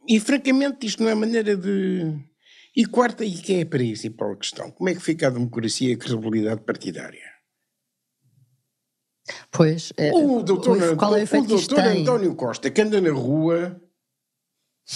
E, 0.07 0.20
francamente, 0.20 0.87
isto 0.87 1.02
não 1.02 1.11
é 1.11 1.14
maneira 1.14 1.57
de. 1.57 2.14
E 2.76 2.85
quarta, 2.85 3.24
e 3.24 3.33
que 3.33 3.55
é 3.55 3.62
a 3.62 3.66
principal 3.66 4.37
questão? 4.37 4.70
Como 4.70 4.90
é 4.90 4.94
que 4.94 5.00
fica 5.00 5.29
a 5.29 5.31
democracia 5.31 5.88
e 5.88 5.94
a 5.94 5.96
credibilidade 5.96 6.61
partidária? 6.61 7.36
Pois, 9.50 9.92
é, 9.96 10.12
o 10.12 10.42
doutor, 10.42 10.96
qual 10.96 11.16
é 11.16 11.24
o 11.24 11.40
o 11.40 11.46
doutor 11.46 11.80
António 11.80 12.34
Costa, 12.36 12.70
que 12.70 12.80
anda 12.80 13.00
na 13.00 13.10
rua, 13.10 13.80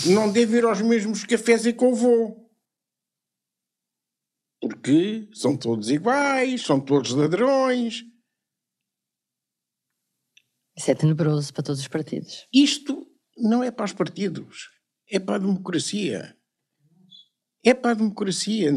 não 0.06 0.30
deve 0.30 0.58
ir 0.58 0.64
aos 0.64 0.80
mesmos 0.80 1.24
cafés 1.24 1.66
e 1.66 1.72
que 1.72 1.84
eu 1.84 1.94
vou. 1.94 2.48
Porque 4.60 5.28
são 5.32 5.56
todos 5.56 5.90
iguais, 5.90 6.62
são 6.62 6.80
todos 6.80 7.12
ladrões. 7.12 8.04
Isso 10.76 10.90
é 10.90 10.94
tenebroso 10.94 11.52
para 11.52 11.62
todos 11.62 11.80
os 11.80 11.88
partidos. 11.88 12.46
Isto 12.52 13.06
não 13.36 13.64
é 13.64 13.70
para 13.70 13.86
os 13.86 13.92
partidos, 13.92 14.68
é 15.08 15.18
para 15.18 15.36
a 15.36 15.38
democracia. 15.38 16.36
É 17.64 17.74
para 17.74 17.90
a 17.90 17.94
democracia. 17.94 18.70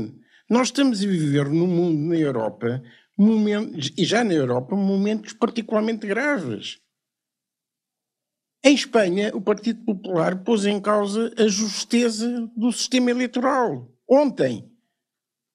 Nós 0.50 0.68
estamos 0.68 1.02
a 1.02 1.08
viver 1.08 1.48
no 1.50 1.68
mundo, 1.68 2.10
na 2.10 2.18
Europa, 2.18 2.84
momentos, 3.18 3.92
e 3.98 4.06
já 4.06 4.24
na 4.24 4.34
Europa, 4.34 4.76
momentos 4.76 5.34
particularmente 5.34 6.08
graves. 6.08 6.80
Em 8.64 8.74
Espanha, 8.74 9.36
o 9.36 9.42
Partido 9.42 9.84
Popular 9.84 10.44
pôs 10.44 10.66
em 10.66 10.80
causa 10.80 11.34
a 11.38 11.48
justeza 11.48 12.50
do 12.56 12.72
sistema 12.72 13.12
eleitoral. 13.12 13.92
Ontem, 14.10 14.72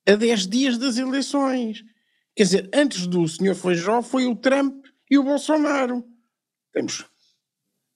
a 0.06 0.14
10 0.14 0.46
dias 0.46 0.78
das 0.78 0.98
eleições. 0.98 1.84
Quer 2.36 2.42
dizer, 2.44 2.70
antes 2.72 3.06
do 3.06 3.26
senhor 3.26 3.54
Feijó 3.54 4.02
foi 4.02 4.26
o 4.26 4.36
Trump 4.36 4.84
e 5.10 5.18
o 5.18 5.24
Bolsonaro. 5.24 6.04
Temos, 6.72 7.04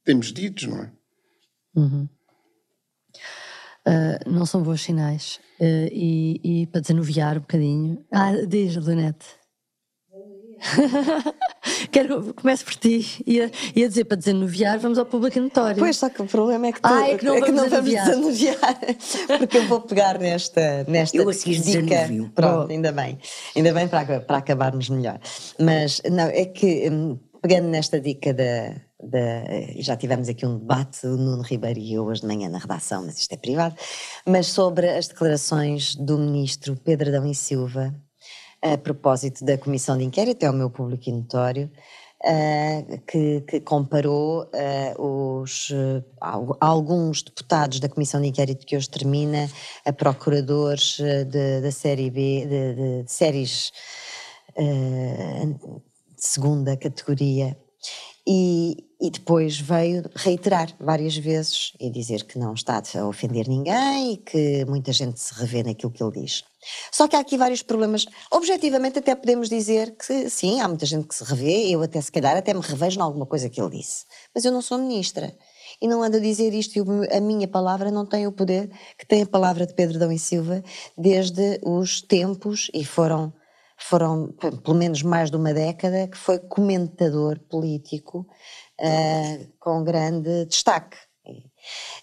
temos 0.05 0.33
ditos, 0.33 0.64
não 0.64 0.83
é? 0.83 0.92
Uhum. 1.75 2.09
Uh, 3.87 4.31
não 4.31 4.46
são 4.46 4.62
bons 4.62 4.83
sinais. 4.83 5.40
Uh, 5.61 5.88
e, 5.92 6.40
e, 6.62 6.66
para 6.66 6.81
desanuviar 6.81 7.37
um 7.37 7.40
bocadinho. 7.40 8.05
Ah, 8.11 8.33
diz, 8.46 8.77
Lunete. 8.77 9.41
Quero 11.90 12.35
comece 12.35 12.64
por 12.64 12.75
ti. 12.75 13.22
Ia, 13.27 13.51
ia 13.75 13.88
dizer 13.88 14.05
para 14.05 14.16
desanuviar, 14.16 14.79
vamos 14.79 14.98
ao 14.98 15.07
público 15.07 15.38
notório. 15.40 15.79
Pois, 15.79 15.96
só 15.96 16.09
que 16.09 16.22
o 16.22 16.27
problema 16.27 16.68
é 16.68 16.72
que, 16.72 16.81
tu, 16.81 16.88
ah, 16.88 17.09
é 17.09 17.18
que 17.18 17.25
não, 17.25 17.35
é 17.35 17.40
que 17.40 17.53
vamos, 17.53 17.62
não 17.62 17.70
vamos 17.70 17.90
desanuviar. 17.90 18.81
porque 19.38 19.59
eu 19.59 19.68
vou 19.68 19.81
pegar 19.81 20.18
nesta, 20.18 20.85
nesta 20.88 21.16
eu 21.16 21.29
assim 21.29 21.53
dica. 21.53 22.09
Pronto, 22.35 22.70
ainda 22.70 22.92
bem. 22.92 23.18
Ainda 23.57 23.72
bem 23.72 23.88
para, 23.88 24.20
para 24.20 24.38
acabarmos 24.38 24.88
melhor. 24.88 25.18
Mas 25.59 26.01
não, 26.11 26.25
é 26.25 26.44
que 26.44 26.88
hum, 26.90 27.18
pegando 27.42 27.68
nesta 27.68 28.01
dica 28.01 28.33
da, 28.33 28.75
já 29.79 29.96
tivemos 29.96 30.29
aqui 30.29 30.46
um 30.46 30.59
debate, 30.59 31.07
o 31.07 31.16
Nuno 31.16 31.42
Ribeiro 31.42 31.81
e 31.81 31.94
eu 31.94 32.05
hoje 32.05 32.20
de 32.20 32.27
manhã 32.27 32.48
na 32.48 32.59
redação, 32.59 33.05
mas 33.05 33.18
isto 33.18 33.33
é 33.33 33.37
privado, 33.37 33.75
mas 34.27 34.46
sobre 34.46 34.88
as 34.88 35.09
declarações 35.09 35.96
do 35.96 36.16
ministro 36.18 36.77
Pedro 36.77 37.09
Adão 37.09 37.27
e 37.27 37.35
Silva 37.35 37.92
a 38.62 38.79
propósito 38.79 39.44
da 39.44 39.59
comissão 39.59 39.98
de 39.98 40.05
inquérito, 40.05 40.44
é 40.44 40.51
o 40.51 40.55
meu 40.55 40.70
público 40.70 41.11
notório, 41.11 41.70
uh, 42.25 43.01
que, 43.07 43.40
que, 43.42 43.61
comparou 43.61 44.44
uh, 44.44 45.40
os, 45.42 45.70
uh, 45.70 46.57
alguns 46.61 47.22
deputados 47.22 47.81
da 47.81 47.88
comissão 47.88 48.20
de 48.20 48.29
inquérito 48.29 48.64
que 48.64 48.77
hoje 48.77 48.88
termina 48.88 49.51
a 49.85 49.92
procuradores 49.92 50.98
da 51.62 51.70
série 51.72 52.11
B, 52.11 52.46
de, 52.46 52.75
de, 52.75 53.03
de 53.03 53.12
séries 53.12 53.72
segunda 56.16 56.77
categoria. 56.77 57.57
E, 58.27 58.77
e 59.02 59.10
depois 59.10 59.58
veio 59.58 60.04
reiterar 60.14 60.72
várias 60.78 61.16
vezes 61.16 61.72
e 61.80 61.90
dizer 61.90 62.22
que 62.22 62.38
não 62.38 62.54
está 62.54 62.80
a 62.80 63.04
ofender 63.04 63.48
ninguém 63.48 64.12
e 64.12 64.16
que 64.16 64.64
muita 64.64 64.92
gente 64.92 65.18
se 65.18 65.34
revê 65.34 65.64
naquilo 65.64 65.90
que 65.90 66.00
ele 66.00 66.22
diz. 66.22 66.44
Só 66.92 67.08
que 67.08 67.16
há 67.16 67.18
aqui 67.18 67.36
vários 67.36 67.62
problemas. 67.62 68.06
Objetivamente, 68.30 69.00
até 69.00 69.16
podemos 69.16 69.48
dizer 69.48 69.96
que 69.96 70.30
sim, 70.30 70.60
há 70.60 70.68
muita 70.68 70.86
gente 70.86 71.08
que 71.08 71.16
se 71.16 71.24
revê, 71.24 71.68
eu 71.68 71.82
até 71.82 72.00
se 72.00 72.12
calhar 72.12 72.36
até 72.36 72.54
me 72.54 72.60
revejo 72.60 73.00
em 73.00 73.02
alguma 73.02 73.26
coisa 73.26 73.50
que 73.50 73.60
ele 73.60 73.70
disse. 73.70 74.04
Mas 74.32 74.44
eu 74.44 74.52
não 74.52 74.62
sou 74.62 74.78
ministra. 74.78 75.36
E 75.80 75.88
não 75.88 76.00
ando 76.00 76.18
a 76.18 76.20
dizer 76.20 76.54
isto, 76.54 76.78
e 76.78 77.16
a 77.16 77.20
minha 77.20 77.48
palavra 77.48 77.90
não 77.90 78.06
tem 78.06 78.28
o 78.28 78.32
poder 78.32 78.70
que 78.96 79.04
tem 79.04 79.22
a 79.22 79.26
palavra 79.26 79.66
de 79.66 79.74
Pedro 79.74 79.98
Dão 79.98 80.12
e 80.12 80.18
Silva 80.18 80.62
desde 80.96 81.58
os 81.64 82.00
tempos, 82.00 82.70
e 82.72 82.84
foram, 82.84 83.32
foram 83.76 84.28
pelo 84.62 84.76
menos 84.76 85.02
mais 85.02 85.28
de 85.28 85.36
uma 85.36 85.52
década, 85.52 86.06
que 86.06 86.16
foi 86.16 86.38
comentador 86.38 87.40
político 87.50 88.24
uh, 88.80 89.52
com 89.58 89.85
grande 89.85 90.46
destaque. 90.46 90.96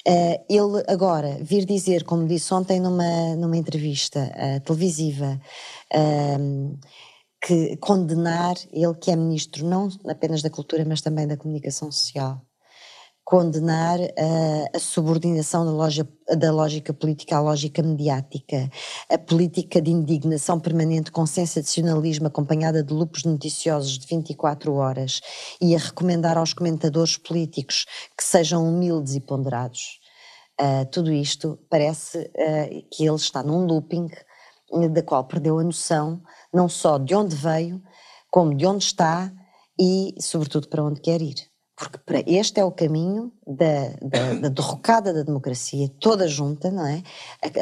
Uh, 0.08 0.40
ele 0.48 0.84
agora 0.88 1.38
vir 1.42 1.66
dizer, 1.66 2.04
como 2.06 2.28
disse 2.28 2.54
ontem 2.54 2.80
numa, 2.80 3.36
numa 3.36 3.58
entrevista 3.58 4.32
uh, 4.34 4.60
televisiva, 4.62 5.40
uh, 5.94 6.80
que 7.42 7.78
condenar, 7.78 8.56
ele 8.72 8.96
que 8.96 9.12
é 9.12 9.16
ministro 9.16 9.66
não 9.66 9.90
apenas 10.08 10.42
da 10.42 10.50
cultura, 10.50 10.86
mas 10.86 11.02
também 11.02 11.28
da 11.28 11.38
comunicação 11.38 11.92
social, 11.92 12.42
condenar 13.30 14.00
a, 14.02 14.76
a 14.76 14.80
subordinação 14.80 15.64
da, 15.64 15.72
loja, 15.72 16.08
da 16.36 16.52
lógica 16.52 16.92
política 16.92 17.38
à 17.38 17.40
lógica 17.40 17.84
mediática, 17.84 18.68
a 19.08 19.20
política 19.20 19.80
de 19.80 19.92
indignação 19.92 20.60
permanente 20.60 21.12
com 21.12 21.28
sensacionalismo 21.28 22.26
acompanhada 22.26 22.82
de 22.82 22.92
lupos 22.92 23.26
noticiosos 23.26 24.00
de 24.00 24.08
24 24.08 24.74
horas 24.74 25.22
e 25.62 25.76
a 25.76 25.78
recomendar 25.78 26.40
aos 26.40 26.54
comentadores 26.54 27.18
políticos 27.18 27.86
que 28.18 28.24
sejam 28.24 28.68
humildes 28.68 29.14
e 29.14 29.22
ponderados. 29.22 30.00
Uh, 30.60 30.90
tudo 30.92 31.14
isto 31.14 31.60
parece 31.70 32.18
uh, 32.18 32.88
que 32.92 33.06
ele 33.06 33.16
está 33.16 33.44
num 33.44 33.64
looping 33.68 34.10
da 34.92 35.04
qual 35.04 35.24
perdeu 35.26 35.60
a 35.60 35.64
noção 35.64 36.20
não 36.52 36.68
só 36.68 36.98
de 36.98 37.14
onde 37.14 37.36
veio, 37.36 37.80
como 38.32 38.58
de 38.58 38.66
onde 38.66 38.86
está 38.86 39.32
e, 39.80 40.16
sobretudo, 40.20 40.68
para 40.68 40.84
onde 40.84 41.00
quer 41.00 41.22
ir 41.22 41.49
porque 41.80 41.98
para 42.00 42.22
este 42.28 42.60
é 42.60 42.66
o 42.66 42.72
caminho 42.72 43.32
da, 43.48 43.88
da, 44.02 44.34
da, 44.34 44.50
derrocada 44.50 45.14
da 45.14 45.24
democracia 45.24 45.90
toda 45.98 46.28
junta, 46.28 46.70
não 46.70 46.86
é? 46.86 47.02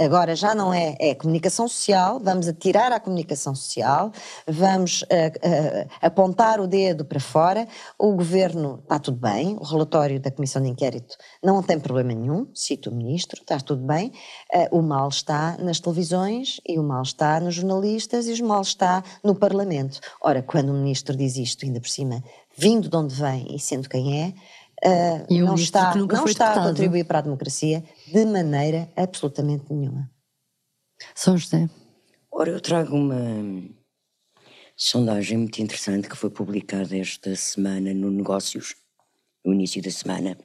Agora 0.04 0.36
já 0.36 0.56
não 0.56 0.74
é, 0.74 0.98
é 1.00 1.14
comunicação 1.14 1.68
social, 1.68 2.20
vamos 2.20 2.48
atirar 2.48 2.92
à 2.92 3.00
comunicação 3.00 3.54
social, 3.54 4.12
vamos 4.48 5.04
uh, 5.04 5.06
uh, 5.06 5.90
apontar 6.02 6.60
o 6.60 6.66
dedo 6.66 7.06
para 7.06 7.20
fora, 7.20 7.68
o 7.98 8.14
governo 8.14 8.80
está 8.82 8.98
tudo 8.98 9.20
bem, 9.20 9.56
o 9.60 9.64
relatório 9.64 10.20
da 10.20 10.32
comissão 10.32 10.64
de 10.64 10.70
inquérito 10.70 11.16
não 11.44 11.62
tem 11.62 11.80
problema 11.80 12.12
nenhum, 12.12 12.48
cito 12.56 12.90
o 12.90 12.96
ministro, 12.96 13.40
está 13.42 13.60
tudo 13.60 13.86
bem, 13.86 14.12
uh, 14.52 14.80
o 14.80 14.82
mal 14.82 15.10
está 15.10 15.58
nas 15.60 15.80
televisões 15.80 16.60
e 16.68 16.80
o 16.80 16.84
mal 16.84 17.04
está 17.04 17.40
nos 17.40 17.54
jornalistas 17.54 18.28
e 18.28 18.42
o 18.42 18.48
mal 18.48 18.64
está 18.64 19.04
no 19.24 19.36
parlamento. 19.36 20.00
Ora, 20.20 20.42
quando 20.42 20.70
o 20.70 20.74
ministro 20.74 21.16
diz 21.16 21.38
isto, 21.38 21.66
ainda 21.66 21.80
por 21.80 21.90
cima, 21.90 22.24
vindo 22.58 22.90
de 22.90 22.96
onde 22.96 23.14
vem 23.14 23.56
e 23.56 23.60
sendo 23.60 23.88
quem 23.88 24.24
é, 24.24 24.34
uh, 24.86 25.34
não 25.34 25.56
está, 25.56 25.96
não 25.96 26.26
está 26.26 26.54
a 26.54 26.68
contribuir 26.68 27.06
para 27.06 27.20
a 27.20 27.22
democracia 27.22 27.84
de 28.08 28.26
maneira 28.26 28.92
absolutamente 28.96 29.66
nenhuma. 29.70 30.10
São 31.14 31.38
José. 31.38 31.70
Ora, 32.32 32.50
eu 32.50 32.60
trago 32.60 32.96
uma 32.96 33.64
sondagem 34.76 35.38
muito 35.38 35.62
interessante 35.62 36.10
que 36.10 36.16
foi 36.16 36.30
publicada 36.30 36.98
esta 36.98 37.36
semana 37.36 37.94
no 37.94 38.10
Negócios, 38.10 38.76
no 39.46 39.54
início 39.54 39.82
da 39.82 39.92
semana, 39.92 40.38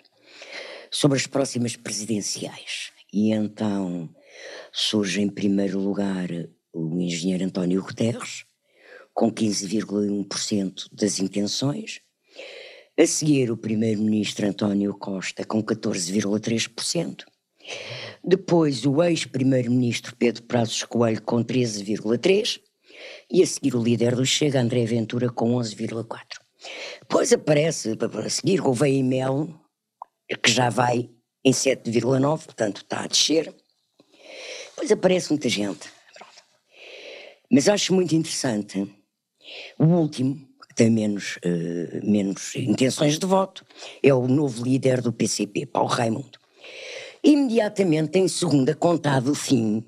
sobre 0.90 1.18
as 1.18 1.26
próximas 1.26 1.76
presidenciais. 1.76 2.92
E 3.12 3.32
então 3.32 4.08
surge 4.72 5.20
em 5.20 5.28
primeiro 5.28 5.78
lugar 5.78 6.28
o 6.72 6.98
engenheiro 7.00 7.44
António 7.44 7.82
Guterres, 7.82 8.46
com 9.14 9.30
15,1% 9.30 10.88
das 10.92 11.18
intenções. 11.18 12.00
A 12.98 13.06
seguir, 13.06 13.50
o 13.50 13.56
primeiro-ministro 13.56 14.46
António 14.46 14.94
Costa, 14.94 15.44
com 15.44 15.62
14,3%. 15.62 17.24
Depois, 18.22 18.84
o 18.84 19.02
ex-primeiro-ministro 19.02 20.14
Pedro 20.16 20.42
Prazos 20.42 20.82
Coelho, 20.84 21.22
com 21.22 21.42
13,3%. 21.42 22.60
E 23.30 23.42
a 23.42 23.46
seguir, 23.46 23.74
o 23.74 23.82
líder 23.82 24.14
do 24.14 24.26
Chega, 24.26 24.60
André 24.60 24.84
Ventura, 24.84 25.30
com 25.30 25.54
11,4%. 25.54 26.42
Depois 27.00 27.32
aparece, 27.32 27.96
a 28.00 28.30
seguir, 28.30 28.60
Gouveia 28.60 29.02
Melo, 29.02 29.58
que 30.42 30.50
já 30.50 30.70
vai 30.70 31.10
em 31.44 31.52
7,9%, 31.52 32.44
portanto 32.44 32.76
está 32.78 33.00
a 33.00 33.06
descer. 33.06 33.52
Depois 34.70 34.92
aparece 34.92 35.30
muita 35.30 35.48
gente. 35.48 35.90
Mas 37.50 37.68
acho 37.68 37.92
muito 37.92 38.14
interessante 38.14 38.88
o 39.78 39.84
último, 39.84 40.36
que 40.68 40.74
tem 40.74 40.90
menos, 40.90 41.36
uh, 41.38 42.10
menos 42.10 42.54
intenções 42.54 43.18
de 43.18 43.26
voto, 43.26 43.64
é 44.02 44.12
o 44.12 44.26
novo 44.26 44.64
líder 44.64 45.00
do 45.00 45.12
PCP, 45.12 45.66
Paulo 45.66 45.88
Raimundo. 45.88 46.38
Imediatamente 47.22 48.18
em 48.18 48.26
segunda, 48.26 48.74
contado 48.74 49.34
sim, 49.34 49.84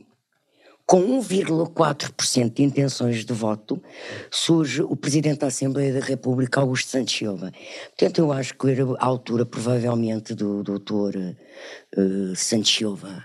com 0.86 1.00
1,4% 1.20 2.52
de 2.52 2.62
intenções 2.62 3.24
de 3.24 3.32
voto, 3.32 3.82
surge 4.30 4.82
o 4.82 4.94
Presidente 4.94 5.38
da 5.38 5.46
Assembleia 5.46 5.94
da 5.94 6.00
República, 6.00 6.60
Augusto 6.60 6.90
Santos 6.90 7.14
Silva. 7.14 7.50
Portanto, 7.96 8.18
eu 8.18 8.30
acho 8.30 8.54
que 8.54 8.70
era 8.70 8.84
a 8.98 9.06
altura, 9.06 9.46
provavelmente, 9.46 10.34
do 10.34 10.62
doutor 10.62 11.14
uh, 11.16 12.36
Santos 12.36 12.74
Silva 12.74 13.24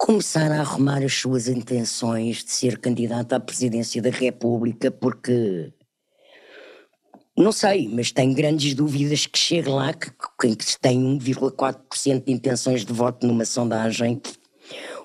começar 0.00 0.50
a 0.50 0.60
arrumar 0.60 1.04
as 1.04 1.12
suas 1.12 1.46
intenções 1.46 2.42
de 2.42 2.50
ser 2.50 2.78
candidato 2.78 3.34
à 3.34 3.38
presidência 3.38 4.00
da 4.00 4.08
República, 4.08 4.90
porque 4.90 5.70
não 7.36 7.52
sei, 7.52 7.86
mas 7.86 8.10
tenho 8.10 8.34
grandes 8.34 8.72
dúvidas 8.72 9.26
que 9.26 9.38
chegue 9.38 9.68
lá, 9.68 9.92
que 9.92 10.10
quem 10.40 10.56
tem 10.80 11.18
1,4% 11.18 12.24
de 12.24 12.32
intenções 12.32 12.82
de 12.82 12.92
voto 12.94 13.26
numa 13.26 13.44
sondagem. 13.44 14.22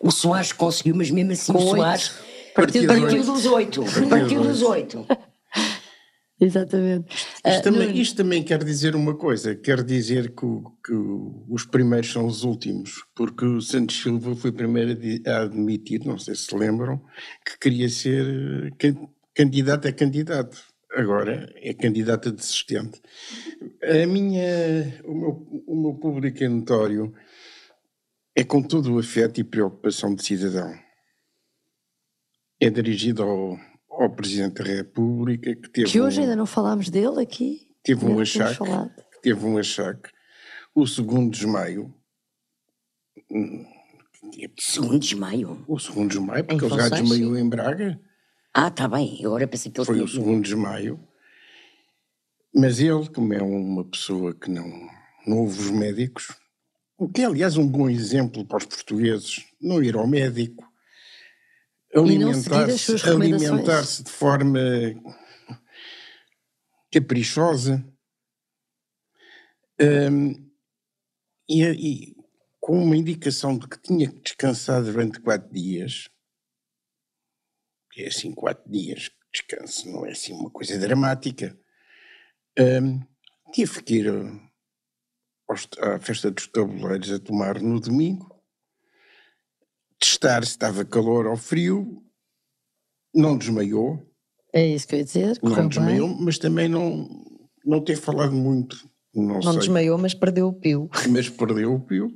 O 0.02 0.12
Soares 0.12 0.54
conseguiu, 0.54 0.96
mas 0.96 1.12
mesmo 1.12 1.34
assim 1.34 1.52
Com 1.52 1.60
o 1.60 1.76
Soares 1.76 2.12
partiu, 2.56 2.88
partiu 2.88 3.24
dos 3.24 3.46
oito. 3.46 3.84
Partiu 4.10 4.44
dos 4.44 4.62
oito. 4.62 5.06
Exatamente. 6.40 7.16
Isto, 7.16 7.48
uh, 7.48 7.62
também, 7.62 7.98
isto, 7.98 8.18
também, 8.18 8.44
quer 8.44 8.64
dizer 8.64 8.96
uma 8.96 9.16
coisa, 9.16 9.56
quer 9.56 9.84
dizer 9.84 10.32
que, 10.32 10.46
que, 10.84 10.94
os 11.50 11.66
primeiros 11.66 12.12
são 12.12 12.26
os 12.26 12.44
últimos, 12.44 13.06
porque 13.16 13.46
o 13.46 13.62
Santos 13.62 14.02
Silva 14.02 14.36
foi 14.36 14.50
o 14.50 14.54
primeiro 14.54 15.00
a 15.28 15.44
admitir, 15.44 16.04
não 16.06 16.20
sei 16.20 16.36
se 16.36 16.54
lembram, 16.54 17.02
que 17.46 17.58
queria 17.58 17.88
ser 17.88 18.74
candidato 19.34 19.88
a 19.88 19.94
candidato. 19.94 20.62
Agora 20.94 21.52
é 21.58 21.74
candidato 21.74 22.30
a 22.30 22.32
desistente. 22.32 23.02
A 23.84 24.08
minha, 24.08 25.02
o 25.04 25.14
meu, 25.14 25.64
o 25.68 25.82
meu 25.82 25.94
público 25.96 26.44
é 26.44 26.48
notório 26.48 27.14
é 28.36 28.44
com 28.44 28.62
todo 28.62 28.94
o 28.94 29.00
afeto 29.00 29.40
e 29.40 29.44
preocupação 29.44 30.14
de 30.14 30.24
cidadão. 30.24 30.78
É 32.60 32.70
dirigido 32.70 33.24
ao 33.24 33.58
ao 34.00 34.10
Presidente 34.10 34.64
da 34.64 34.64
República 34.64 35.56
que 35.56 35.70
teve. 35.70 35.90
Que 35.90 36.02
hoje 36.02 36.20
um, 36.20 36.24
ainda 36.24 36.36
não 36.36 36.46
falámos 36.46 36.90
dele 36.90 37.22
aqui. 37.22 37.68
Teve 37.84 38.06
um 38.06 38.20
achaque. 38.20 38.60
Teve 39.22 39.46
um 39.46 39.58
achaque. 39.58 40.10
O 40.74 40.86
segundo 40.86 41.32
desmaio. 41.32 41.94
Segundo 44.60 45.00
desmaio? 45.00 45.64
O 45.68 45.80
segundo 45.80 46.10
desmaio, 46.10 46.44
porque 46.44 46.66
ele 46.66 46.76
já 46.76 46.90
desmaiou 46.90 47.38
em 47.38 47.48
Braga. 47.48 48.00
Ah, 48.54 48.68
está 48.68 48.88
bem. 48.88 49.20
Agora 49.26 49.48
pensei 49.48 49.72
que 49.72 49.80
ele 49.80 49.86
Foi 49.86 50.02
o 50.02 50.08
segundo 50.08 50.42
desmaio. 50.44 51.00
Mas 52.54 52.80
ele, 52.80 53.10
como 53.10 53.34
é 53.34 53.42
uma 53.42 53.84
pessoa 53.84 54.34
que 54.34 54.50
não, 54.50 54.66
não 55.28 55.40
ouve 55.40 55.60
os 55.60 55.72
médicos, 55.72 56.34
o 56.98 57.10
que 57.10 57.22
é, 57.22 57.26
aliás, 57.26 57.58
um 57.58 57.68
bom 57.68 57.90
exemplo 57.90 58.46
para 58.46 58.60
os 58.60 58.66
portugueses, 58.66 59.46
não 59.62 59.84
ir 59.84 59.98
ao 59.98 60.08
médico, 60.08 60.65
alimentar-se 61.96 63.10
alimentar 63.10 63.82
de 63.82 64.12
forma 64.12 64.60
caprichosa. 66.92 67.84
Um, 69.80 70.46
e, 71.50 71.64
e, 71.64 72.16
com 72.60 72.82
uma 72.82 72.98
indicação 72.98 73.58
de 73.58 73.68
que 73.68 73.80
tinha 73.82 74.10
que 74.10 74.20
descansar 74.22 74.82
durante 74.84 75.20
quatro 75.20 75.54
dias, 75.54 76.10
que 77.92 78.04
é 78.04 78.08
assim, 78.08 78.34
quatro 78.34 78.70
dias 78.70 79.04
de 79.04 79.12
descanso, 79.34 79.90
não 79.92 80.06
é 80.06 80.12
assim 80.12 80.34
uma 80.34 80.50
coisa 80.50 80.80
dramática, 80.80 81.58
um, 82.58 83.02
tive 83.54 83.84
que 83.84 83.96
ir 83.96 84.08
à 85.80 86.00
festa 86.00 86.32
dos 86.32 86.48
tabuleiros 86.48 87.12
a 87.12 87.20
tomar 87.20 87.62
no 87.62 87.80
domingo 87.80 88.35
testar 90.06 90.44
se 90.44 90.52
estava 90.52 90.86
calor 90.86 91.26
ou 91.26 91.36
frio, 91.36 92.04
não 93.14 93.38
desmaiou. 93.38 94.06
É 94.54 94.66
isso 94.66 94.88
que 94.88 94.96
eu 94.96 95.00
ia 95.00 95.06
dizer. 95.06 95.40
Não 95.42 95.68
desmaiou, 95.68 96.08
bem. 96.08 96.18
mas 96.22 96.38
também 96.38 96.70
não, 96.70 97.08
não 97.66 97.84
ter 97.84 97.96
falado 97.96 98.34
muito. 98.34 98.90
Não, 99.14 99.40
não 99.40 99.58
desmaiou, 99.58 99.98
mas 99.98 100.14
perdeu 100.14 100.48
o 100.48 100.54
pio. 100.54 100.90
Mas 101.10 101.30
perdeu 101.30 101.74
o 101.74 101.80
pio. 101.80 102.14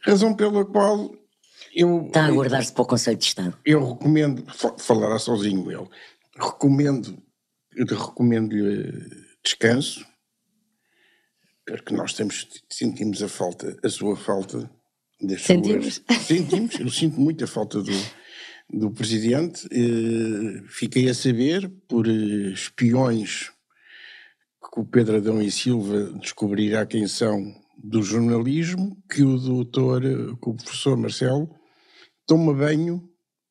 Razão 0.00 0.34
pela 0.34 0.64
qual 0.64 1.14
eu. 1.74 2.06
Está 2.06 2.26
a 2.26 2.30
guardar-se 2.30 2.72
para 2.72 2.82
o 2.82 2.86
Conselho 2.86 3.16
de 3.16 3.24
Estado. 3.24 3.58
Eu 3.64 3.92
recomendo, 3.92 4.44
falará 4.78 5.18
sozinho 5.18 5.70
ele, 5.70 5.88
recomendo, 6.36 7.16
recomendo-lhe 7.76 8.92
descanso, 9.42 10.06
porque 11.66 11.94
nós 11.94 12.12
temos, 12.12 12.46
sentimos 12.70 13.22
a 13.22 13.28
falta, 13.28 13.76
a 13.82 13.88
sua 13.88 14.16
falta 14.16 14.70
Sentimos. 15.38 16.02
Suas... 16.06 16.22
Sentimos, 16.26 16.78
eu 16.78 16.90
sinto 16.90 17.20
muita 17.20 17.46
falta 17.46 17.82
do, 17.82 17.92
do 18.70 18.90
presidente. 18.90 19.66
Eh, 19.70 20.62
fiquei 20.68 21.08
a 21.08 21.14
saber 21.14 21.70
por 21.88 22.06
eh, 22.06 22.52
espiões 22.52 23.50
que 24.72 24.80
o 24.80 24.84
Pedro 24.84 25.18
Adão 25.18 25.40
e 25.40 25.50
Silva 25.50 26.10
descobrirá 26.20 26.84
quem 26.84 27.06
são 27.06 27.54
do 27.78 28.02
jornalismo, 28.02 28.96
que 29.10 29.22
o 29.22 29.38
doutor, 29.38 30.02
que 30.02 30.48
o 30.48 30.54
professor 30.54 30.96
Marcelo 30.96 31.48
toma 32.26 32.52
banho 32.52 33.08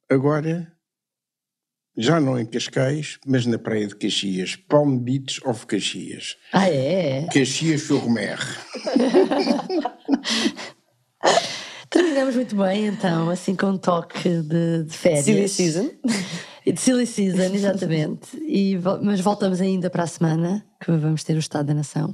agora, 0.10 0.74
já 1.96 2.20
não 2.20 2.40
em 2.40 2.46
Cascais, 2.46 3.20
mas 3.26 3.46
na 3.46 3.60
praia 3.60 3.88
de 3.88 3.96
Caxias, 3.96 4.56
Palm 4.56 4.98
Beach 4.98 5.40
of 5.46 5.68
Caxias. 5.68 6.36
Ah, 6.52 6.70
é? 6.70 7.28
Caxias 7.32 7.84
Sur-Mer. 7.84 8.40
Terminamos 12.04 12.36
muito 12.36 12.56
bem, 12.58 12.88
então, 12.88 13.30
assim 13.30 13.56
com 13.56 13.68
um 13.68 13.78
toque 13.78 14.28
de, 14.28 14.84
de 14.84 14.98
férias. 14.98 15.24
Silly 15.24 15.48
season. 15.48 15.90
de 16.68 16.78
silly 16.78 17.08
season, 17.08 17.56
exatamente. 17.56 18.36
E, 18.46 18.78
mas 19.02 19.22
voltamos 19.22 19.62
ainda 19.62 19.90
para 19.90 20.04
a 20.04 20.08
semana, 20.08 20.66
que 20.84 20.92
vamos 20.92 21.24
ter 21.24 21.34
o 21.38 21.40
Estado 21.40 21.68
da 21.68 21.74
Nação. 21.74 22.14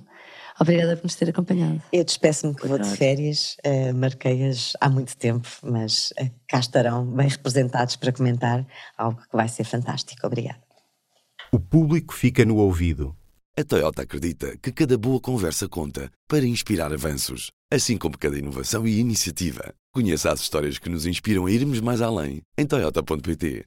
Obrigada 0.59 0.95
por 0.95 1.05
nos 1.05 1.15
ter 1.15 1.27
acompanhado. 1.29 1.81
Eu 1.91 2.03
despeço-me 2.03 2.53
que 2.53 2.67
vou 2.67 2.77
de 2.77 2.87
férias, 2.87 3.57
uh, 3.65 3.91
marquei-as 3.95 4.73
há 4.79 4.87
muito 4.89 5.17
tempo, 5.17 5.47
mas 5.63 6.13
uh, 6.21 6.29
cá 6.47 6.59
estarão 6.59 7.03
bem 7.03 7.27
representados 7.27 7.95
para 7.95 8.13
comentar 8.13 8.67
algo 8.95 9.19
que 9.19 9.35
vai 9.35 9.49
ser 9.49 9.63
fantástico. 9.63 10.27
Obrigada. 10.27 10.61
O 11.51 11.59
público 11.59 12.13
fica 12.13 12.45
no 12.45 12.57
ouvido. 12.57 13.15
A 13.57 13.63
Toyota 13.63 14.03
acredita 14.03 14.55
que 14.61 14.71
cada 14.71 14.99
boa 14.99 15.19
conversa 15.19 15.67
conta 15.67 16.11
para 16.27 16.45
inspirar 16.45 16.93
avanços 16.93 17.49
assim 17.71 17.97
como 17.97 18.17
cada 18.17 18.37
inovação 18.37 18.87
e 18.87 18.99
iniciativa. 18.99 19.73
Conheça 19.91 20.31
as 20.31 20.39
histórias 20.39 20.77
que 20.77 20.87
nos 20.87 21.07
inspiram 21.07 21.47
a 21.47 21.51
irmos 21.51 21.81
mais 21.81 21.99
além 21.99 22.43
em 22.55 22.65
Toyota.pt. 22.65 23.65